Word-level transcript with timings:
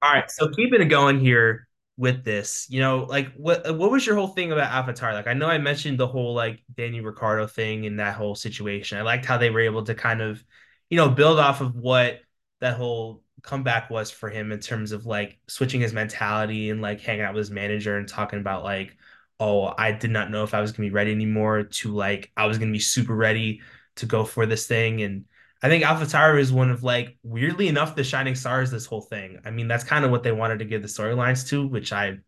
All 0.00 0.12
right, 0.12 0.30
so 0.30 0.48
keeping 0.50 0.80
it 0.80 0.86
going 0.86 1.18
here 1.18 1.66
with 1.96 2.24
this, 2.24 2.66
you 2.70 2.78
know, 2.80 2.98
like 3.04 3.32
what 3.34 3.68
uh, 3.68 3.74
what 3.74 3.90
was 3.90 4.06
your 4.06 4.14
whole 4.14 4.28
thing 4.28 4.52
about 4.52 4.70
AlphaTauri? 4.70 5.12
Like 5.12 5.26
I 5.26 5.32
know 5.34 5.48
I 5.48 5.58
mentioned 5.58 5.98
the 5.98 6.06
whole 6.06 6.34
like 6.34 6.62
Danny 6.76 7.00
Ricciardo 7.00 7.46
thing 7.48 7.84
and 7.86 7.98
that 7.98 8.14
whole 8.14 8.36
situation. 8.36 8.98
I 8.98 9.02
liked 9.02 9.24
how 9.24 9.38
they 9.38 9.50
were 9.50 9.60
able 9.60 9.82
to 9.84 9.94
kind 9.96 10.20
of, 10.22 10.42
you 10.88 10.96
know, 10.96 11.08
build 11.08 11.40
off 11.40 11.60
of 11.60 11.74
what 11.74 12.20
that 12.60 12.76
whole 12.76 13.24
comeback 13.42 13.90
was 13.90 14.10
for 14.10 14.28
him 14.30 14.52
in 14.52 14.60
terms 14.60 14.92
of 14.92 15.04
like 15.06 15.38
switching 15.48 15.80
his 15.80 15.92
mentality 15.92 16.70
and 16.70 16.80
like 16.80 17.00
hanging 17.00 17.22
out 17.24 17.34
with 17.34 17.40
his 17.40 17.50
manager 17.50 17.96
and 17.98 18.06
talking 18.08 18.38
about 18.38 18.62
like, 18.62 18.96
oh, 19.40 19.72
I 19.76 19.90
did 19.92 20.10
not 20.12 20.30
know 20.30 20.44
if 20.44 20.54
I 20.54 20.60
was 20.60 20.70
gonna 20.72 20.88
be 20.88 20.94
ready 20.94 21.10
anymore 21.12 21.64
to 21.64 21.92
like 21.92 22.30
I 22.36 22.46
was 22.46 22.58
gonna 22.58 22.70
be 22.72 22.78
super 22.78 23.14
ready 23.16 23.62
to 23.96 24.06
go 24.06 24.24
for 24.24 24.46
this 24.46 24.66
thing 24.68 25.02
and 25.02 25.24
I 25.62 25.68
think 25.68 25.84
AlphaTauri 25.84 26.40
is 26.40 26.52
one 26.52 26.70
of 26.70 26.82
like 26.84 27.18
weirdly 27.22 27.68
enough 27.68 27.96
the 27.96 28.04
shining 28.04 28.34
stars 28.34 28.70
this 28.70 28.86
whole 28.86 29.02
thing. 29.02 29.40
I 29.44 29.50
mean, 29.50 29.68
that's 29.68 29.84
kind 29.84 30.04
of 30.04 30.10
what 30.10 30.22
they 30.22 30.32
wanted 30.32 30.60
to 30.60 30.64
give 30.64 30.82
the 30.82 30.88
storylines 30.88 31.48
to, 31.48 31.66
which 31.66 31.92
I 31.92 32.18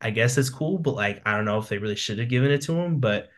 I 0.00 0.10
guess 0.10 0.36
is 0.36 0.50
cool, 0.50 0.78
but 0.78 0.94
like 0.94 1.22
I 1.24 1.36
don't 1.36 1.44
know 1.44 1.58
if 1.58 1.68
they 1.68 1.78
really 1.78 1.96
should 1.96 2.18
have 2.18 2.28
given 2.28 2.50
it 2.50 2.62
to 2.62 2.72
him, 2.74 2.98
but 3.00 3.28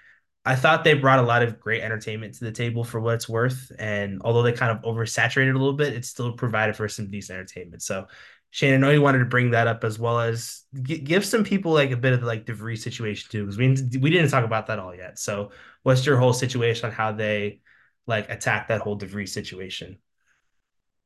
I 0.47 0.57
thought 0.57 0.85
they 0.85 0.95
brought 0.95 1.19
a 1.21 1.23
lot 1.23 1.43
of 1.43 1.61
great 1.61 1.83
entertainment 1.83 2.35
to 2.35 2.45
the 2.45 2.53
table 2.53 2.85
for 2.85 3.01
what 3.01 3.15
it's 3.15 3.29
worth. 3.29 3.73
And 3.79 4.21
although 4.23 4.43
they 4.43 4.53
kind 4.53 4.73
of 4.73 4.83
oversaturated 4.85 5.55
a 5.55 5.59
little 5.59 5.73
bit, 5.75 5.95
it 5.95 6.05
still 6.05 6.33
provided 6.35 6.77
for 6.77 6.89
some 6.89 7.11
decent 7.11 7.39
entertainment. 7.39 7.83
So 7.83 8.07
Shane, 8.51 8.75
I 8.75 8.77
know 8.77 8.91
you 8.91 9.03
wanted 9.03 9.19
to 9.19 9.25
bring 9.25 9.51
that 9.51 9.67
up 9.67 9.85
as 9.85 9.99
well 9.99 10.21
as 10.21 10.63
g- 10.83 10.99
give 10.99 11.25
some 11.25 11.45
people 11.45 11.73
like 11.73 11.91
a 11.91 11.97
bit 11.97 12.13
of 12.13 12.21
the 12.21 12.27
like 12.27 12.47
situation 12.79 13.29
too, 13.31 13.45
because 13.45 13.59
we 13.59 13.69
we 13.99 14.11
didn't 14.11 14.31
talk 14.31 14.45
about 14.45 14.69
that 14.69 14.79
all 14.79 14.95
yet. 14.95 15.19
So 15.19 15.51
what's 15.83 16.07
your 16.07 16.19
whole 16.19 16.33
situation 16.33 16.87
on 16.87 16.93
how 16.93 17.13
they 17.13 17.61
like 18.07 18.29
attack 18.31 18.69
that 18.69 18.81
whole 18.81 18.99
DeVries 18.99 19.31
situation? 19.31 19.99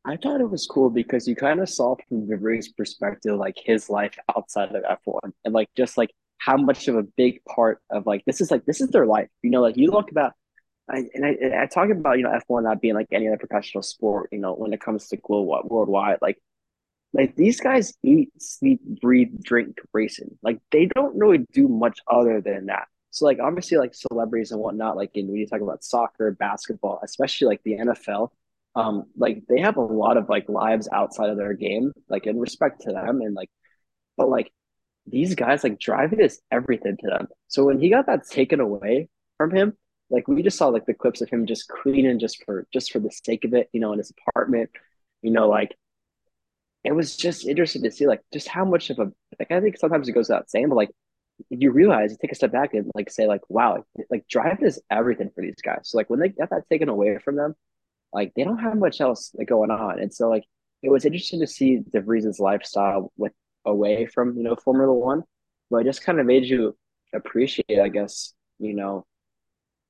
I 0.04 0.16
thought 0.16 0.40
it 0.40 0.50
was 0.50 0.66
cool 0.66 0.90
because 0.90 1.28
you 1.28 1.36
kind 1.36 1.60
of 1.60 1.68
saw 1.68 1.96
from 2.08 2.26
De 2.26 2.36
Vries's 2.36 2.68
perspective, 2.68 3.36
like 3.36 3.56
his 3.62 3.90
life 3.90 4.16
outside 4.34 4.74
of 4.74 4.82
F1 4.82 5.32
and 5.44 5.52
like 5.52 5.68
just 5.76 5.98
like 5.98 6.10
how 6.38 6.56
much 6.56 6.88
of 6.88 6.96
a 6.96 7.02
big 7.02 7.44
part 7.44 7.80
of 7.90 8.06
like 8.06 8.24
this 8.24 8.40
is 8.40 8.50
like 8.50 8.64
this 8.64 8.80
is 8.80 8.88
their 8.88 9.06
life. 9.06 9.28
You 9.42 9.50
know, 9.50 9.60
like 9.60 9.76
you 9.76 9.90
look 9.90 10.10
about 10.10 10.32
I, 10.90 11.04
and 11.12 11.26
I, 11.26 11.36
and 11.40 11.54
I 11.54 11.66
talk 11.66 11.90
about 11.90 12.16
you 12.16 12.24
know 12.24 12.38
F1 12.48 12.62
not 12.62 12.80
being 12.80 12.94
like 12.94 13.08
any 13.12 13.28
other 13.28 13.36
professional 13.36 13.82
sport. 13.82 14.30
You 14.32 14.38
know, 14.38 14.54
when 14.54 14.72
it 14.72 14.80
comes 14.80 15.08
to 15.08 15.16
global 15.16 15.60
worldwide, 15.64 16.18
like 16.22 16.38
like 17.12 17.36
these 17.36 17.60
guys 17.60 17.94
eat, 18.02 18.30
sleep, 18.40 18.80
breathe, 19.00 19.42
drink 19.42 19.78
racing. 19.92 20.38
Like 20.42 20.58
they 20.70 20.86
don't 20.86 21.16
really 21.16 21.44
do 21.52 21.68
much 21.68 21.98
other 22.06 22.40
than 22.40 22.66
that. 22.66 22.88
So 23.10 23.24
like 23.24 23.38
obviously 23.40 23.78
like 23.78 23.94
celebrities 23.94 24.52
and 24.52 24.60
whatnot, 24.60 24.96
like 24.96 25.10
in 25.14 25.28
when 25.28 25.36
you 25.36 25.46
talk 25.46 25.60
about 25.60 25.84
soccer, 25.84 26.30
basketball, 26.32 27.00
especially 27.02 27.46
like 27.48 27.62
the 27.64 27.76
NFL, 27.78 28.30
um, 28.74 29.06
like 29.16 29.42
they 29.48 29.60
have 29.60 29.76
a 29.76 29.82
lot 29.82 30.16
of 30.16 30.28
like 30.28 30.48
lives 30.48 30.88
outside 30.92 31.30
of 31.30 31.36
their 31.36 31.54
game, 31.54 31.92
like 32.08 32.26
in 32.26 32.38
respect 32.38 32.82
to 32.82 32.92
them 32.92 33.20
and 33.22 33.34
like 33.34 33.50
but 34.16 34.28
like 34.28 34.52
these 35.06 35.34
guys 35.34 35.64
like 35.64 35.78
driving 35.78 36.20
is 36.20 36.40
everything 36.50 36.96
to 36.98 37.06
them. 37.08 37.28
So 37.48 37.64
when 37.64 37.80
he 37.80 37.88
got 37.90 38.06
that 38.06 38.26
taken 38.28 38.60
away 38.60 39.08
from 39.38 39.54
him, 39.54 39.76
like 40.10 40.28
we 40.28 40.42
just 40.42 40.58
saw 40.58 40.68
like 40.68 40.86
the 40.86 40.94
clips 40.94 41.20
of 41.22 41.30
him 41.30 41.46
just 41.46 41.68
cleaning 41.68 42.18
just 42.18 42.44
for 42.44 42.66
just 42.72 42.92
for 42.92 42.98
the 42.98 43.10
sake 43.10 43.44
of 43.44 43.54
it, 43.54 43.68
you 43.72 43.80
know, 43.80 43.92
in 43.92 43.98
his 43.98 44.12
apartment, 44.28 44.70
you 45.22 45.30
know, 45.30 45.48
like 45.48 45.76
it 46.84 46.92
was 46.92 47.16
just 47.16 47.46
interesting 47.46 47.82
to 47.82 47.90
see 47.90 48.06
like 48.06 48.22
just 48.32 48.48
how 48.48 48.64
much 48.64 48.90
of 48.90 48.98
a 48.98 49.12
like 49.38 49.50
I 49.50 49.60
think 49.60 49.76
sometimes 49.78 50.08
it 50.08 50.12
goes 50.12 50.28
without 50.28 50.50
saying, 50.50 50.68
but 50.68 50.76
like 50.76 50.90
you 51.50 51.70
realize 51.70 52.10
you 52.10 52.18
take 52.20 52.32
a 52.32 52.34
step 52.34 52.52
back 52.52 52.74
and 52.74 52.90
like 52.94 53.10
say 53.10 53.26
like 53.26 53.42
wow 53.48 53.84
like, 53.96 54.06
like 54.10 54.28
driving 54.28 54.66
is 54.66 54.80
everything 54.90 55.30
for 55.34 55.42
these 55.42 55.54
guys. 55.62 55.80
So 55.84 55.98
like 55.98 56.10
when 56.10 56.20
they 56.20 56.28
get 56.28 56.50
that 56.50 56.68
taken 56.68 56.88
away 56.88 57.18
from 57.24 57.36
them, 57.36 57.54
like 58.12 58.32
they 58.34 58.44
don't 58.44 58.58
have 58.58 58.76
much 58.76 59.00
else 59.00 59.30
like, 59.34 59.48
going 59.48 59.70
on, 59.70 60.00
and 60.00 60.12
so 60.12 60.28
like 60.28 60.44
it 60.82 60.90
was 60.90 61.04
interesting 61.04 61.40
to 61.40 61.46
see 61.46 61.78
De 61.78 62.00
Vries's 62.00 62.38
lifestyle 62.40 63.12
with 63.16 63.32
away 63.64 64.06
from 64.06 64.36
you 64.36 64.42
know 64.42 64.56
Formula 64.56 64.92
One, 64.92 65.22
but 65.70 65.78
it 65.78 65.84
just 65.84 66.02
kind 66.02 66.20
of 66.20 66.26
made 66.26 66.44
you 66.44 66.76
appreciate, 67.14 67.80
I 67.82 67.88
guess, 67.88 68.34
you 68.58 68.74
know 68.74 69.06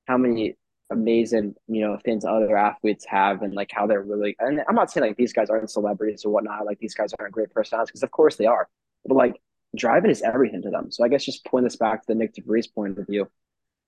how 0.07 0.17
many 0.17 0.55
amazing, 0.91 1.53
you 1.67 1.81
know, 1.81 1.97
things 2.03 2.25
other 2.25 2.57
athletes 2.57 3.05
have 3.05 3.43
and 3.43 3.53
like 3.53 3.69
how 3.71 3.85
they're 3.85 4.01
really 4.01 4.35
and 4.39 4.61
I'm 4.67 4.75
not 4.75 4.89
saying 4.89 5.05
like 5.05 5.17
these 5.17 5.33
guys 5.33 5.49
aren't 5.49 5.69
celebrities 5.69 6.25
or 6.25 6.31
whatnot, 6.31 6.65
like 6.65 6.79
these 6.79 6.95
guys 6.95 7.13
aren't 7.19 7.33
great 7.33 7.51
personalities, 7.51 7.91
because 7.91 8.03
of 8.03 8.11
course 8.11 8.35
they 8.37 8.47
are. 8.47 8.67
But 9.05 9.15
like 9.15 9.41
driving 9.75 10.11
is 10.11 10.21
everything 10.21 10.61
to 10.63 10.69
them. 10.69 10.91
So 10.91 11.03
I 11.03 11.07
guess 11.07 11.25
just 11.25 11.45
point 11.45 11.65
this 11.65 11.75
back 11.75 12.01
to 12.01 12.13
the 12.13 12.19
Nyck 12.19 12.35
DeVries 12.35 12.73
point 12.73 12.97
of 12.97 13.07
view. 13.07 13.29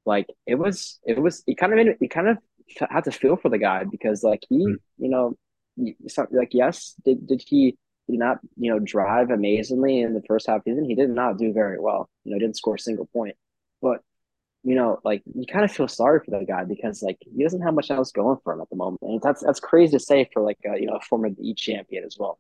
Like 0.06 0.28
it 0.48 0.56
was 0.56 1.00
it 1.06 1.22
was 1.22 1.44
he 1.46 1.56
kind 1.56 1.74
of 1.74 1.78
made 1.78 1.88
it, 1.88 1.98
he 2.00 2.08
kind 2.08 2.28
of 2.28 2.38
had 2.90 3.04
to 3.06 3.12
feel 3.12 3.36
for 3.36 3.50
the 3.50 3.58
guy 3.58 3.84
because 3.84 4.24
like 4.24 4.44
he, 4.50 4.66
mm-hmm. 4.66 5.04
you 5.04 5.10
know, 5.10 5.38
like 6.32 6.54
yes, 6.54 6.96
did 7.06 7.28
did 7.28 7.44
he 7.46 7.78
did 8.10 8.20
not, 8.20 8.40
you 8.58 8.72
know, 8.72 8.80
drive 8.80 9.30
amazingly 9.30 10.02
in 10.02 10.14
the 10.14 10.24
first 10.28 10.48
half 10.48 10.58
of 10.58 10.64
the 10.66 10.72
season? 10.72 10.86
He 10.86 10.96
did 10.96 11.10
not 11.10 11.38
do 11.38 11.54
very 11.54 11.80
well. 11.80 12.10
You 12.24 12.32
know, 12.32 12.36
he 12.36 12.40
didn't 12.40 12.58
score 12.58 12.76
a 12.76 12.80
single 12.80 13.06
point. 13.06 13.36
But 13.82 14.02
you 14.64 14.76
know, 14.76 15.00
like 15.04 15.24
you 15.34 15.46
kind 15.52 15.66
of 15.66 15.72
feel 15.72 15.88
sorry 15.88 16.20
for 16.24 16.32
that 16.32 16.48
guy 16.48 16.64
because 16.64 17.02
like 17.02 17.18
he 17.22 17.44
doesn't 17.44 17.62
have 17.62 17.74
much 17.74 17.90
else 17.90 18.12
going 18.12 18.38
for 18.44 18.54
him 18.54 18.62
at 18.62 18.70
the 18.70 18.76
moment, 18.76 19.02
and 19.02 19.22
that's 19.22 19.44
that's 19.44 19.60
crazy 19.60 19.94
to 19.94 20.00
say 20.00 20.30
for 20.34 20.42
like 20.42 20.60
a 20.66 20.80
you 20.80 20.88
know 20.88 20.96
a 20.96 21.02
former 21.02 21.30
E 21.40 21.54
champion 21.54 22.04
as 22.04 22.18
well. 22.20 22.40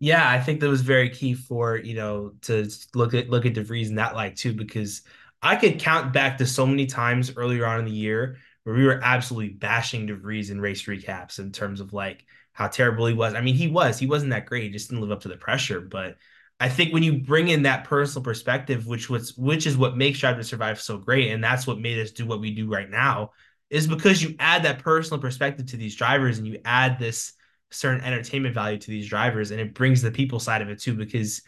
Yeah, 0.00 0.28
I 0.28 0.40
think 0.40 0.60
that 0.60 0.68
was 0.68 0.82
very 0.82 1.10
key 1.10 1.34
for, 1.34 1.76
you 1.76 1.94
know, 1.96 2.32
to 2.42 2.68
look 2.94 3.14
at 3.14 3.28
look 3.30 3.46
at 3.46 3.54
DeVries 3.54 3.88
in 3.88 3.96
that 3.96 4.14
light 4.14 4.36
too, 4.36 4.52
because 4.54 5.02
I 5.42 5.56
could 5.56 5.80
count 5.80 6.12
back 6.12 6.38
to 6.38 6.46
so 6.46 6.66
many 6.66 6.86
times 6.86 7.32
earlier 7.36 7.66
on 7.66 7.80
in 7.80 7.84
the 7.84 7.90
year 7.90 8.38
where 8.64 8.76
we 8.76 8.84
were 8.84 9.00
absolutely 9.02 9.54
bashing 9.54 10.06
DeVries 10.06 10.50
in 10.50 10.60
race 10.60 10.84
recaps 10.84 11.38
in 11.40 11.50
terms 11.52 11.80
of 11.80 11.92
like 11.92 12.24
how 12.52 12.68
terrible 12.68 13.06
he 13.06 13.14
was. 13.14 13.34
I 13.34 13.40
mean, 13.40 13.54
he 13.56 13.68
was, 13.68 13.98
he 13.98 14.06
wasn't 14.06 14.30
that 14.30 14.46
great, 14.46 14.64
he 14.64 14.70
just 14.70 14.88
didn't 14.88 15.02
live 15.02 15.12
up 15.12 15.22
to 15.22 15.28
the 15.28 15.36
pressure. 15.36 15.80
But 15.80 16.16
I 16.60 16.68
think 16.68 16.92
when 16.92 17.02
you 17.02 17.18
bring 17.18 17.48
in 17.48 17.62
that 17.62 17.84
personal 17.84 18.22
perspective, 18.24 18.86
which 18.86 19.10
was 19.10 19.36
which 19.36 19.66
is 19.66 19.76
what 19.76 19.96
makes 19.96 20.20
Drive 20.20 20.36
to 20.36 20.44
Survive 20.44 20.80
so 20.80 20.98
great, 20.98 21.30
and 21.32 21.42
that's 21.42 21.66
what 21.66 21.80
made 21.80 21.98
us 21.98 22.12
do 22.12 22.26
what 22.26 22.40
we 22.40 22.52
do 22.54 22.68
right 22.68 22.88
now, 22.90 23.32
is 23.70 23.86
because 23.88 24.22
you 24.22 24.36
add 24.38 24.62
that 24.64 24.78
personal 24.80 25.20
perspective 25.20 25.66
to 25.66 25.76
these 25.76 25.96
drivers 25.96 26.38
and 26.38 26.46
you 26.46 26.60
add 26.64 26.98
this 27.00 27.32
certain 27.70 28.02
entertainment 28.02 28.54
value 28.54 28.78
to 28.78 28.90
these 28.90 29.08
drivers 29.08 29.50
and 29.50 29.60
it 29.60 29.74
brings 29.74 30.02
the 30.02 30.10
people 30.10 30.40
side 30.40 30.62
of 30.62 30.68
it 30.70 30.78
too 30.80 30.94
because 30.94 31.42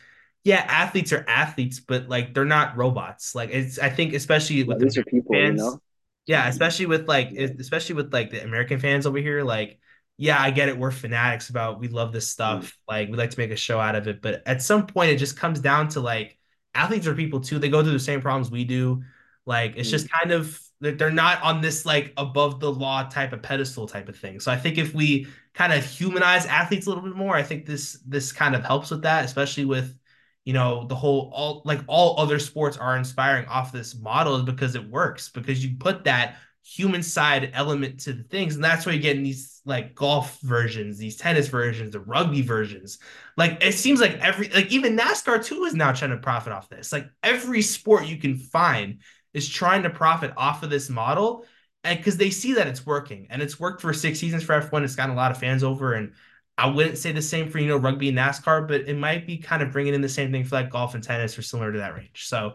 yeah 0.44 0.64
athletes 0.68 1.12
are 1.12 1.24
athletes 1.28 1.80
but 1.80 2.08
like 2.08 2.34
they're 2.34 2.44
not 2.44 2.76
robots 2.76 3.34
like 3.34 3.50
it's 3.50 3.78
i 3.78 3.88
think 3.88 4.12
especially 4.14 4.62
Yeah, 4.64 4.64
with 4.64 4.78
the 4.80 4.86
these 4.86 4.96
are 4.96 5.04
people, 5.04 5.44
you 5.44 5.52
fans 5.52 5.54
know. 5.54 5.80
yeah 6.26 6.46
especially 6.48 6.86
with 6.86 7.08
like 7.08 7.32
especially 7.32 7.94
with 7.94 8.12
like 8.12 8.30
the 8.30 8.42
american 8.42 8.78
fans 8.78 9.06
over 9.06 9.18
here 9.18 9.42
like 9.42 9.78
yeah 10.18 10.40
i 10.40 10.50
get 10.50 10.68
it 10.68 10.78
we're 10.78 10.90
fanatics 10.90 11.48
about 11.50 11.80
we 11.80 11.88
love 11.88 12.12
this 12.12 12.28
Mm. 12.46 12.64
stuff 12.64 12.76
like 12.88 13.08
we 13.08 13.16
like 13.16 13.30
to 13.30 13.38
make 13.38 13.50
a 13.50 13.56
show 13.56 13.80
out 13.80 13.96
of 13.96 14.06
it 14.08 14.20
but 14.22 14.42
at 14.46 14.62
some 14.62 14.86
point 14.86 15.10
it 15.10 15.16
just 15.16 15.36
comes 15.36 15.60
down 15.60 15.88
to 15.88 16.00
like 16.00 16.38
athletes 16.74 17.06
are 17.06 17.14
people 17.14 17.40
too 17.40 17.58
they 17.58 17.68
go 17.68 17.82
through 17.82 17.92
the 17.92 17.98
same 17.98 18.20
problems 18.20 18.50
we 18.50 18.64
do 18.64 19.02
like 19.46 19.74
it's 19.76 19.90
Mm. 19.90 19.90
just 19.90 20.10
kind 20.10 20.32
of 20.32 20.58
they're 20.80 21.10
not 21.10 21.42
on 21.42 21.60
this 21.60 21.84
like 21.84 22.12
above 22.16 22.58
the 22.60 22.70
law 22.70 23.02
type 23.04 23.32
of 23.32 23.42
pedestal 23.42 23.86
type 23.86 24.08
of 24.08 24.16
thing 24.16 24.40
so 24.40 24.50
i 24.50 24.56
think 24.56 24.78
if 24.78 24.94
we 24.94 25.26
kind 25.54 25.72
of 25.72 25.84
humanize 25.84 26.46
athletes 26.46 26.86
a 26.86 26.88
little 26.88 27.04
bit 27.04 27.16
more. 27.16 27.34
I 27.34 27.42
think 27.42 27.66
this 27.66 27.98
this 28.06 28.32
kind 28.32 28.54
of 28.54 28.64
helps 28.64 28.90
with 28.90 29.02
that, 29.02 29.24
especially 29.24 29.64
with 29.64 29.96
you 30.44 30.52
know 30.52 30.86
the 30.86 30.94
whole 30.94 31.30
all 31.34 31.62
like 31.64 31.80
all 31.86 32.18
other 32.18 32.38
sports 32.38 32.76
are 32.76 32.96
inspiring 32.96 33.46
off 33.46 33.72
this 33.72 33.94
model 33.98 34.36
is 34.36 34.42
because 34.44 34.74
it 34.74 34.88
works 34.88 35.28
because 35.28 35.64
you 35.64 35.76
put 35.78 36.04
that 36.04 36.36
human 36.62 37.02
side 37.02 37.50
element 37.54 38.00
to 38.00 38.12
the 38.12 38.22
things 38.22 38.54
and 38.54 38.62
that's 38.62 38.84
why 38.84 38.92
you're 38.92 39.02
getting 39.02 39.22
these 39.22 39.60
like 39.64 39.94
golf 39.94 40.38
versions 40.40 40.98
these 40.98 41.16
tennis 41.16 41.48
versions 41.48 41.92
the 41.92 42.00
rugby 42.00 42.42
versions 42.42 42.98
like 43.36 43.62
it 43.62 43.72
seems 43.72 43.98
like 43.98 44.12
every 44.18 44.48
like 44.50 44.70
even 44.70 44.96
nascar 44.96 45.42
too 45.42 45.64
is 45.64 45.74
now 45.74 45.90
trying 45.90 46.10
to 46.10 46.18
profit 46.18 46.52
off 46.52 46.68
this 46.68 46.92
like 46.92 47.08
every 47.22 47.62
sport 47.62 48.06
you 48.06 48.18
can 48.18 48.36
find 48.36 49.00
is 49.34 49.48
trying 49.48 49.82
to 49.84 49.90
profit 49.90 50.32
off 50.36 50.62
of 50.62 50.70
this 50.70 50.90
model 50.90 51.44
and 51.84 51.98
because 51.98 52.16
they 52.16 52.30
see 52.30 52.54
that 52.54 52.66
it's 52.66 52.84
working 52.84 53.26
and 53.30 53.40
it's 53.40 53.58
worked 53.58 53.80
for 53.80 53.92
six 53.92 54.18
seasons 54.18 54.42
for 54.42 54.60
F1, 54.60 54.84
it's 54.84 54.96
gotten 54.96 55.14
a 55.14 55.16
lot 55.16 55.30
of 55.30 55.38
fans 55.38 55.64
over. 55.64 55.94
And 55.94 56.12
I 56.58 56.66
wouldn't 56.66 56.98
say 56.98 57.12
the 57.12 57.22
same 57.22 57.48
for, 57.48 57.58
you 57.58 57.68
know, 57.68 57.78
rugby 57.78 58.10
and 58.10 58.18
NASCAR, 58.18 58.68
but 58.68 58.82
it 58.82 58.96
might 58.96 59.26
be 59.26 59.38
kind 59.38 59.62
of 59.62 59.72
bringing 59.72 59.94
in 59.94 60.02
the 60.02 60.08
same 60.08 60.30
thing 60.30 60.44
for 60.44 60.56
like 60.56 60.70
golf 60.70 60.94
and 60.94 61.02
tennis 61.02 61.38
or 61.38 61.42
similar 61.42 61.72
to 61.72 61.78
that 61.78 61.94
range. 61.94 62.26
So 62.28 62.54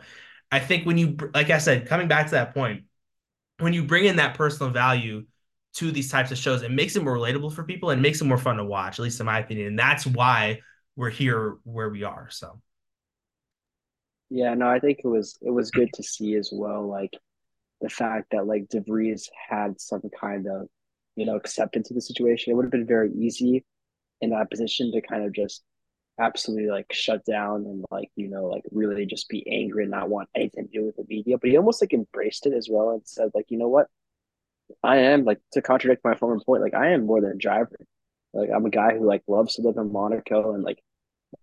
I 0.52 0.60
think 0.60 0.86
when 0.86 0.98
you, 0.98 1.18
like 1.34 1.50
I 1.50 1.58
said, 1.58 1.88
coming 1.88 2.08
back 2.08 2.28
to 2.28 2.32
that 2.34 2.54
point, 2.54 2.84
when 3.58 3.74
you 3.74 3.84
bring 3.84 4.06
in 4.06 4.18
that 4.18 4.36
personal 4.36 4.72
value 4.72 5.26
to 5.76 5.92
these 5.92 6.12
types 6.12 6.32
of 6.32 6.38
shows, 6.38 6.62
it 6.62 6.72
makes 6.72 6.96
it 6.96 7.04
more 7.04 7.18
relatable 7.18 7.54
for 7.54 7.64
people 7.64 7.90
and 7.90 8.02
makes 8.02 8.22
it 8.22 8.26
more 8.26 8.38
fun 8.38 8.58
to 8.58 8.64
watch, 8.64 9.00
at 9.00 9.04
least 9.04 9.20
in 9.20 9.26
my 9.26 9.40
opinion. 9.40 9.68
And 9.68 9.80
that's 9.80 10.06
why 10.06 10.60
we're 10.96 11.10
here 11.10 11.58
where 11.64 11.90
we 11.90 12.04
are. 12.04 12.30
So, 12.30 12.62
Yeah, 14.30 14.54
no, 14.56 14.68
I 14.68 14.80
think 14.80 15.00
it 15.04 15.08
was 15.08 15.38
it 15.42 15.52
was 15.52 15.72
good 15.72 15.94
to 15.94 16.04
see 16.04 16.36
as 16.36 16.50
well, 16.52 16.88
like 16.88 17.14
the 17.82 17.90
fact 17.90 18.32
that 18.32 18.48
like 18.48 18.68
DeVries 18.70 19.30
had 19.50 19.80
some 19.82 20.02
kind 20.20 20.48
of 20.48 20.68
you 21.16 21.26
know 21.26 21.36
acceptance 21.36 21.90
of 21.92 21.96
the 21.96 22.02
situation. 22.02 22.52
It 22.52 22.56
would 22.56 22.66
have 22.66 22.72
been 22.72 22.88
very 22.88 23.12
easy 23.14 23.66
in 24.22 24.32
that 24.32 24.50
position 24.52 24.92
to 24.94 25.02
kind 25.02 25.26
of 25.26 25.34
just 25.34 25.64
absolutely 26.20 26.70
like 26.70 26.92
shut 26.94 27.26
down 27.26 27.66
and 27.66 27.86
like 27.92 28.10
you 28.16 28.30
know 28.30 28.46
like 28.48 28.64
really 28.72 29.06
just 29.06 29.30
be 29.30 29.46
angry 29.52 29.84
and 29.84 29.92
not 29.92 30.10
want 30.10 30.30
anything 30.36 30.68
to 30.68 30.74
do 30.80 30.86
with 30.86 30.96
the 30.98 31.06
media. 31.10 31.38
But 31.38 31.50
he 31.52 31.58
almost 31.58 31.82
like 31.82 31.94
embraced 31.94 32.48
it 32.48 32.54
as 32.54 32.70
well 32.72 32.92
and 32.92 33.02
said 33.08 33.32
like 33.36 33.48
you 33.50 33.58
know 33.60 33.70
what? 33.70 33.88
I 34.84 34.98
am 34.98 35.26
like 35.26 35.40
to 35.54 35.62
contradict 35.62 36.04
my 36.04 36.16
former 36.16 36.40
point 36.46 36.62
like 36.64 36.74
i 36.74 36.90
am 36.92 37.06
more 37.06 37.22
than 37.22 37.32
a 37.32 37.36
driver. 37.36 37.78
Like 38.34 38.50
i'm 38.54 38.66
a 38.66 38.70
guy 38.70 38.98
who 38.98 39.06
like 39.06 39.24
loves 39.28 39.56
to 39.56 39.62
live 39.64 39.78
in 39.78 39.92
monaco 39.92 40.54
and 40.54 40.64
like 40.64 40.80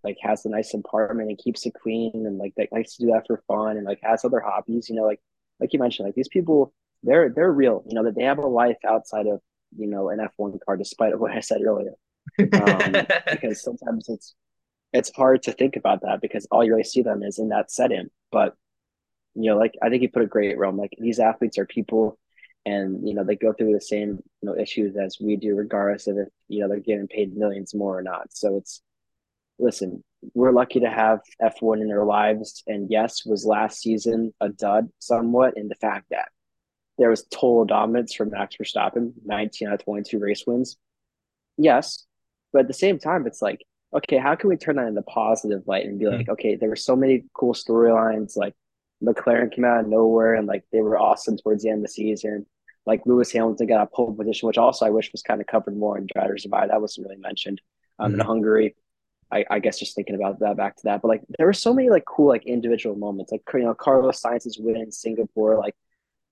like 0.04 0.16
has 0.20 0.44
a 0.44 0.48
nice 0.48 0.74
apartment 0.74 1.28
and 1.28 1.38
keeps 1.38 1.66
it 1.66 1.74
clean 1.74 2.12
and 2.14 2.38
like 2.38 2.54
that 2.56 2.72
likes 2.72 2.96
to 2.96 3.04
do 3.04 3.12
that 3.12 3.26
for 3.26 3.42
fun 3.46 3.76
and 3.76 3.86
like 3.86 4.00
has 4.02 4.24
other 4.24 4.40
hobbies, 4.40 4.88
you 4.88 4.94
know, 4.94 5.04
like 5.04 5.20
like 5.60 5.72
you 5.72 5.78
mentioned, 5.78 6.06
like 6.06 6.14
these 6.14 6.28
people 6.28 6.72
they're 7.02 7.30
they're 7.30 7.52
real, 7.52 7.82
you 7.86 7.94
know, 7.94 8.04
that 8.04 8.14
they 8.14 8.24
have 8.24 8.38
a 8.38 8.46
life 8.46 8.78
outside 8.86 9.26
of, 9.26 9.40
you 9.76 9.86
know, 9.86 10.10
an 10.10 10.18
F1 10.18 10.58
car, 10.64 10.76
despite 10.76 11.12
of 11.12 11.20
what 11.20 11.32
I 11.32 11.40
said 11.40 11.62
earlier. 11.62 11.94
Um, 12.38 13.06
because 13.30 13.62
sometimes 13.62 14.08
it's 14.08 14.34
it's 14.92 15.10
hard 15.14 15.42
to 15.44 15.52
think 15.52 15.76
about 15.76 16.02
that 16.02 16.20
because 16.20 16.46
all 16.50 16.62
you 16.62 16.70
really 16.70 16.84
see 16.84 17.02
them 17.02 17.22
is 17.22 17.38
in 17.38 17.48
that 17.48 17.70
setting. 17.70 18.08
But 18.30 18.54
you 19.34 19.50
know, 19.50 19.58
like 19.58 19.74
I 19.82 19.88
think 19.88 20.02
you 20.02 20.10
put 20.10 20.22
a 20.22 20.26
great 20.26 20.58
realm. 20.58 20.76
Like 20.76 20.94
these 20.98 21.18
athletes 21.18 21.58
are 21.58 21.66
people 21.66 22.18
and 22.64 23.06
you 23.06 23.14
know 23.14 23.24
they 23.24 23.36
go 23.36 23.52
through 23.52 23.72
the 23.72 23.80
same 23.80 24.22
you 24.40 24.48
know 24.48 24.56
issues 24.56 24.96
as 24.96 25.18
we 25.20 25.36
do 25.36 25.54
regardless 25.54 26.06
of 26.06 26.16
if 26.16 26.28
you 26.48 26.60
know 26.60 26.68
they're 26.68 26.78
getting 26.78 27.08
paid 27.08 27.36
millions 27.36 27.74
more 27.74 27.98
or 27.98 28.02
not 28.02 28.26
so 28.30 28.56
it's 28.56 28.82
listen 29.62 30.02
we're 30.34 30.52
lucky 30.52 30.80
to 30.80 30.90
have 30.90 31.20
f1 31.40 31.80
in 31.80 31.90
our 31.90 32.04
lives 32.04 32.62
and 32.66 32.90
yes 32.90 33.24
was 33.24 33.44
last 33.44 33.80
season 33.80 34.32
a 34.40 34.48
dud 34.48 34.88
somewhat 34.98 35.56
in 35.56 35.68
the 35.68 35.74
fact 35.76 36.06
that 36.10 36.28
there 36.98 37.10
was 37.10 37.24
total 37.30 37.64
dominance 37.64 38.14
from 38.14 38.30
max 38.30 38.56
verstappen 38.56 39.12
19 39.24 39.68
out 39.68 39.74
of 39.74 39.84
22 39.84 40.18
race 40.18 40.44
wins 40.46 40.76
yes 41.56 42.04
but 42.52 42.60
at 42.62 42.68
the 42.68 42.74
same 42.74 42.98
time 42.98 43.26
it's 43.26 43.42
like 43.42 43.64
okay 43.94 44.18
how 44.18 44.34
can 44.34 44.48
we 44.48 44.56
turn 44.56 44.76
that 44.76 44.86
into 44.86 45.00
a 45.00 45.04
positive 45.04 45.62
light 45.66 45.86
and 45.86 45.98
be 45.98 46.06
like 46.06 46.28
okay 46.28 46.56
there 46.56 46.68
were 46.68 46.76
so 46.76 46.96
many 46.96 47.24
cool 47.34 47.54
storylines 47.54 48.36
like 48.36 48.54
McLaren 49.02 49.52
came 49.52 49.64
out 49.64 49.80
of 49.80 49.88
nowhere 49.88 50.34
and 50.34 50.46
like 50.46 50.64
they 50.72 50.80
were 50.80 50.98
awesome 50.98 51.36
towards 51.36 51.62
the 51.62 51.70
end 51.70 51.78
of 51.78 51.82
the 51.84 51.88
season. 51.88 52.46
Like 52.86 53.02
Lewis 53.06 53.32
Hamilton 53.32 53.66
got 53.66 53.82
a 53.82 53.86
pole 53.86 54.14
position, 54.14 54.46
which 54.46 54.58
also 54.58 54.86
I 54.86 54.90
wish 54.90 55.12
was 55.12 55.22
kind 55.22 55.40
of 55.40 55.46
covered 55.46 55.76
more 55.76 55.98
in 55.98 56.06
Drive 56.12 56.34
to 56.34 56.40
Survive. 56.40 56.68
That 56.68 56.80
wasn't 56.80 57.06
really 57.06 57.20
mentioned. 57.20 57.60
Um, 57.98 58.12
mm-hmm. 58.12 58.20
In 58.20 58.26
Hungary, 58.26 58.76
I, 59.32 59.44
I, 59.50 59.58
guess 59.58 59.78
just 59.78 59.94
thinking 59.96 60.14
about 60.14 60.40
that 60.40 60.56
back 60.56 60.76
to 60.76 60.82
that, 60.84 61.02
but 61.02 61.08
like 61.08 61.22
there 61.38 61.46
were 61.46 61.52
so 61.52 61.72
many 61.72 61.88
like 61.88 62.04
cool 62.04 62.28
like 62.28 62.44
individual 62.46 62.96
moments, 62.96 63.32
like 63.32 63.42
you 63.54 63.60
know 63.60 63.74
Carlos 63.74 64.20
Sainz's 64.20 64.58
win 64.58 64.76
in 64.76 64.92
Singapore. 64.92 65.58
Like 65.58 65.74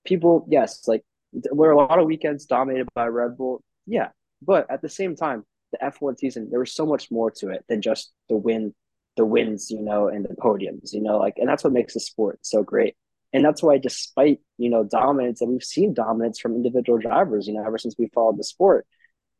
people, 0.05 0.45
yes, 0.49 0.87
like 0.87 1.03
were 1.51 1.71
a 1.71 1.77
lot 1.77 1.99
of 1.99 2.05
weekends 2.05 2.45
dominated 2.45 2.87
by 2.93 3.07
Red 3.07 3.37
Bull, 3.37 3.63
yeah, 3.87 4.09
but 4.41 4.69
at 4.69 4.81
the 4.81 4.89
same 4.89 5.15
time, 5.15 5.43
the 5.71 5.79
F1 5.79 6.19
season 6.19 6.49
there 6.49 6.59
was 6.59 6.73
so 6.73 6.85
much 6.85 7.09
more 7.11 7.31
to 7.31 7.49
it 7.49 7.65
than 7.67 7.81
just 7.81 8.11
the 8.29 8.35
win 8.35 8.73
the 9.17 9.25
wins, 9.25 9.69
you 9.69 9.81
know, 9.81 10.07
and 10.07 10.25
the 10.25 10.35
podiums, 10.35 10.93
you 10.93 11.01
know, 11.01 11.17
like, 11.17 11.35
and 11.37 11.49
that's 11.49 11.63
what 11.63 11.73
makes 11.73 11.93
the 11.93 11.99
sport 11.99 12.39
so 12.43 12.63
great. 12.63 12.95
And 13.33 13.43
that's 13.43 13.63
why, 13.63 13.77
despite 13.77 14.39
you 14.57 14.69
know 14.69 14.83
dominance, 14.83 15.41
and 15.41 15.49
we've 15.49 15.63
seen 15.63 15.93
dominance 15.93 16.37
from 16.39 16.55
individual 16.55 16.99
drivers, 16.99 17.47
you 17.47 17.53
know, 17.53 17.65
ever 17.65 17.77
since 17.77 17.95
we 17.97 18.09
followed 18.13 18.37
the 18.37 18.43
sport, 18.43 18.85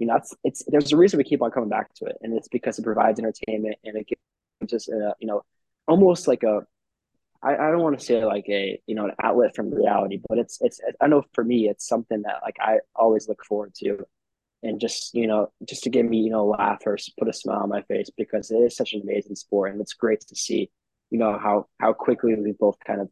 you 0.01 0.07
know, 0.07 0.15
it's 0.15 0.35
it's 0.43 0.63
there's 0.67 0.91
a 0.91 0.97
reason 0.97 1.19
we 1.19 1.23
keep 1.23 1.43
on 1.43 1.51
coming 1.51 1.69
back 1.69 1.93
to 1.93 2.05
it, 2.05 2.17
and 2.21 2.35
it's 2.35 2.47
because 2.47 2.79
it 2.79 2.83
provides 2.83 3.19
entertainment 3.19 3.77
and 3.85 3.95
it 3.95 4.07
gives 4.59 4.73
us 4.73 4.89
a 4.89 5.13
you 5.19 5.27
know 5.27 5.43
almost 5.87 6.27
like 6.27 6.41
a 6.41 6.65
I, 7.43 7.53
I 7.53 7.69
don't 7.69 7.81
want 7.81 7.99
to 7.99 8.03
say 8.03 8.25
like 8.25 8.45
a 8.49 8.81
you 8.87 8.95
know 8.95 9.05
an 9.05 9.11
outlet 9.21 9.55
from 9.55 9.71
reality, 9.71 10.19
but 10.27 10.39
it's 10.39 10.57
it's 10.59 10.81
I 10.99 11.05
know 11.05 11.23
for 11.33 11.43
me 11.43 11.69
it's 11.69 11.87
something 11.87 12.23
that 12.23 12.39
like 12.41 12.57
I 12.59 12.79
always 12.95 13.29
look 13.29 13.45
forward 13.45 13.75
to. 13.75 14.05
And 14.63 14.79
just 14.79 15.13
you 15.13 15.27
know 15.27 15.51
just 15.67 15.83
to 15.83 15.91
get 15.91 16.05
me 16.05 16.17
you 16.17 16.31
know 16.31 16.45
laugh 16.45 16.81
or 16.87 16.97
put 17.19 17.27
a 17.27 17.33
smile 17.33 17.61
on 17.61 17.69
my 17.69 17.83
face 17.83 18.09
because 18.17 18.49
it 18.49 18.57
is 18.57 18.75
such 18.75 18.93
an 18.93 19.01
amazing 19.01 19.35
sport 19.35 19.71
and 19.71 19.81
it's 19.81 19.93
great 19.93 20.21
to 20.21 20.35
see 20.35 20.69
you 21.09 21.17
know 21.17 21.37
how 21.37 21.67
how 21.79 21.93
quickly 21.93 22.35
we 22.35 22.51
both 22.51 22.77
kind 22.85 23.01
of 23.01 23.09